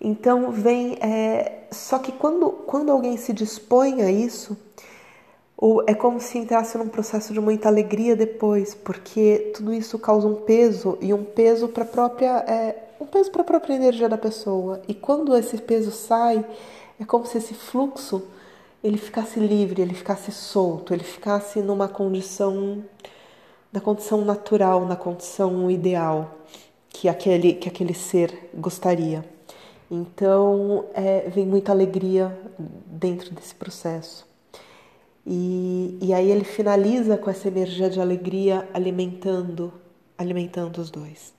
Então 0.00 0.50
vem, 0.52 0.94
é, 1.00 1.64
só 1.70 1.98
que 1.98 2.12
quando, 2.12 2.50
quando 2.50 2.92
alguém 2.92 3.16
se 3.16 3.32
dispõe 3.32 4.02
a 4.02 4.10
isso, 4.10 4.56
ou 5.56 5.82
é 5.88 5.94
como 5.94 6.20
se 6.20 6.38
entrasse 6.38 6.78
num 6.78 6.88
processo 6.88 7.32
de 7.32 7.40
muita 7.40 7.68
alegria 7.68 8.14
depois, 8.14 8.74
porque 8.74 9.52
tudo 9.56 9.74
isso 9.74 9.98
causa 9.98 10.28
um 10.28 10.36
peso 10.36 10.96
e 11.00 11.12
um 11.12 11.24
peso 11.24 11.68
para 11.68 11.82
a 11.82 11.86
própria 11.86 12.38
é, 12.46 12.84
um 13.00 13.06
peso 13.06 13.30
para 13.30 13.42
a 13.42 13.44
própria 13.44 13.74
energia 13.74 14.08
da 14.08 14.18
pessoa. 14.18 14.80
E 14.86 14.94
quando 14.94 15.36
esse 15.36 15.56
peso 15.58 15.90
sai, 15.90 16.44
é 17.00 17.04
como 17.04 17.26
se 17.26 17.38
esse 17.38 17.54
fluxo 17.54 18.22
ele 18.82 18.98
ficasse 18.98 19.40
livre, 19.40 19.82
ele 19.82 19.94
ficasse 19.94 20.30
solto, 20.30 20.94
ele 20.94 21.04
ficasse 21.04 21.60
numa 21.60 21.88
condição 21.88 22.84
na 23.72 23.80
condição 23.80 24.24
natural, 24.24 24.86
na 24.86 24.96
condição 24.96 25.70
ideal 25.70 26.38
que 26.88 27.08
aquele, 27.08 27.54
que 27.54 27.68
aquele 27.68 27.94
ser 27.94 28.50
gostaria. 28.54 29.24
Então, 29.90 30.84
é, 30.94 31.28
vem 31.30 31.46
muita 31.46 31.72
alegria 31.72 32.36
dentro 32.86 33.34
desse 33.34 33.54
processo. 33.54 34.26
E, 35.26 35.98
e 36.00 36.12
aí 36.12 36.30
ele 36.30 36.44
finaliza 36.44 37.16
com 37.16 37.30
essa 37.30 37.48
energia 37.48 37.88
de 37.90 38.00
alegria 38.00 38.68
alimentando, 38.72 39.72
alimentando 40.16 40.80
os 40.80 40.90
dois. 40.90 41.34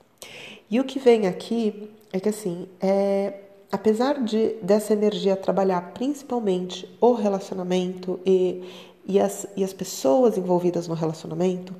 E 0.70 0.78
o 0.78 0.84
que 0.84 0.98
vem 0.98 1.26
aqui 1.26 1.90
é 2.12 2.20
que 2.20 2.28
assim, 2.28 2.68
é, 2.80 3.34
apesar 3.70 4.22
de 4.22 4.54
dessa 4.62 4.92
energia 4.92 5.36
trabalhar 5.36 5.92
principalmente 5.92 6.88
o 7.00 7.12
relacionamento 7.12 8.20
e, 8.24 8.64
e, 9.06 9.18
as, 9.18 9.46
e 9.56 9.64
as 9.64 9.72
pessoas 9.72 10.38
envolvidas 10.38 10.86
no 10.86 10.94
relacionamento, 10.94 11.74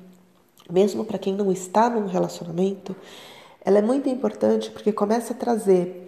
mesmo 0.69 1.05
para 1.05 1.17
quem 1.17 1.33
não 1.33 1.51
está 1.51 1.89
num 1.89 2.07
relacionamento, 2.07 2.95
ela 3.63 3.79
é 3.79 3.81
muito 3.81 4.09
importante 4.09 4.71
porque 4.71 4.91
começa 4.91 5.33
a 5.33 5.35
trazer 5.35 6.05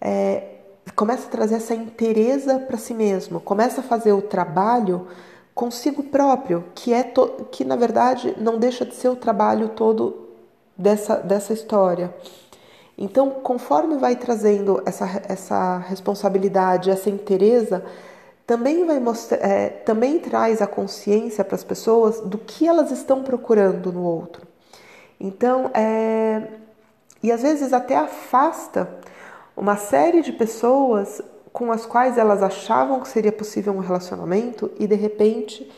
é, 0.00 0.58
começa 0.94 1.26
a 1.26 1.30
trazer 1.30 1.56
essa 1.56 1.74
inteireza 1.74 2.58
para 2.58 2.76
si 2.76 2.94
mesmo, 2.94 3.40
começa 3.40 3.80
a 3.80 3.84
fazer 3.84 4.12
o 4.12 4.22
trabalho 4.22 5.06
consigo 5.54 6.04
próprio, 6.04 6.64
que 6.74 6.92
é 6.92 7.12
que 7.50 7.64
na 7.64 7.76
verdade 7.76 8.34
não 8.38 8.58
deixa 8.58 8.84
de 8.84 8.94
ser 8.94 9.08
o 9.08 9.16
trabalho 9.16 9.70
todo 9.70 10.28
dessa, 10.76 11.16
dessa 11.16 11.52
história. 11.52 12.14
Então, 12.96 13.30
conforme 13.30 13.96
vai 13.96 14.16
trazendo 14.16 14.82
essa, 14.84 15.22
essa 15.28 15.78
responsabilidade, 15.78 16.90
essa 16.90 17.10
inteireza, 17.10 17.84
também 18.48 18.86
vai 18.86 18.98
mostrar, 18.98 19.36
é, 19.46 19.68
também 19.68 20.18
traz 20.18 20.62
a 20.62 20.66
consciência 20.66 21.44
para 21.44 21.54
as 21.54 21.62
pessoas 21.62 22.20
do 22.20 22.38
que 22.38 22.66
elas 22.66 22.90
estão 22.90 23.22
procurando 23.22 23.92
no 23.92 24.02
outro. 24.02 24.48
Então, 25.20 25.70
é, 25.74 26.44
e 27.22 27.30
às 27.30 27.42
vezes 27.42 27.74
até 27.74 27.94
afasta 27.94 28.88
uma 29.54 29.76
série 29.76 30.22
de 30.22 30.32
pessoas 30.32 31.20
com 31.52 31.70
as 31.70 31.84
quais 31.84 32.16
elas 32.16 32.42
achavam 32.42 33.00
que 33.00 33.08
seria 33.08 33.32
possível 33.32 33.74
um 33.74 33.80
relacionamento 33.80 34.72
e 34.78 34.86
de 34.86 34.94
repente 34.94 35.70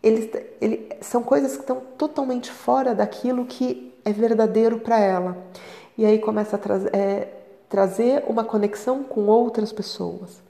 eles, 0.00 0.30
ele, 0.60 0.90
são 1.00 1.24
coisas 1.24 1.56
que 1.56 1.62
estão 1.62 1.82
totalmente 1.98 2.52
fora 2.52 2.94
daquilo 2.94 3.46
que 3.46 3.92
é 4.04 4.12
verdadeiro 4.12 4.78
para 4.78 5.00
ela. 5.00 5.36
E 5.98 6.06
aí 6.06 6.20
começa 6.20 6.54
a 6.54 6.58
tra 6.60 6.76
é, 6.92 7.26
trazer 7.68 8.22
uma 8.28 8.44
conexão 8.44 9.02
com 9.02 9.26
outras 9.26 9.72
pessoas. 9.72 10.40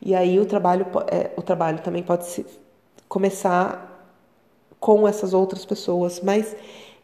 E 0.00 0.14
aí 0.14 0.38
o 0.38 0.46
trabalho, 0.46 0.86
é, 1.10 1.30
o 1.36 1.42
trabalho 1.42 1.78
também 1.80 2.02
pode 2.02 2.26
se, 2.26 2.46
começar 3.08 3.86
com 4.78 5.08
essas 5.08 5.34
outras 5.34 5.64
pessoas, 5.64 6.20
mas 6.20 6.54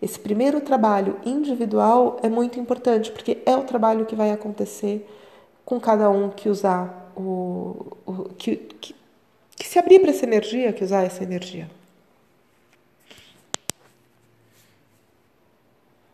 esse 0.00 0.18
primeiro 0.18 0.60
trabalho 0.60 1.18
individual 1.24 2.18
é 2.22 2.28
muito 2.28 2.60
importante, 2.60 3.10
porque 3.10 3.38
é 3.46 3.56
o 3.56 3.64
trabalho 3.64 4.04
que 4.04 4.14
vai 4.14 4.30
acontecer 4.30 5.08
com 5.64 5.80
cada 5.80 6.10
um 6.10 6.28
que 6.28 6.48
usar 6.48 7.12
o, 7.16 7.96
o 8.06 8.24
que, 8.36 8.56
que, 8.56 8.94
que 9.56 9.66
se 9.66 9.78
abrir 9.78 10.00
para 10.00 10.10
essa 10.10 10.24
energia, 10.24 10.72
que 10.72 10.84
usar 10.84 11.04
essa 11.04 11.22
energia. 11.22 11.68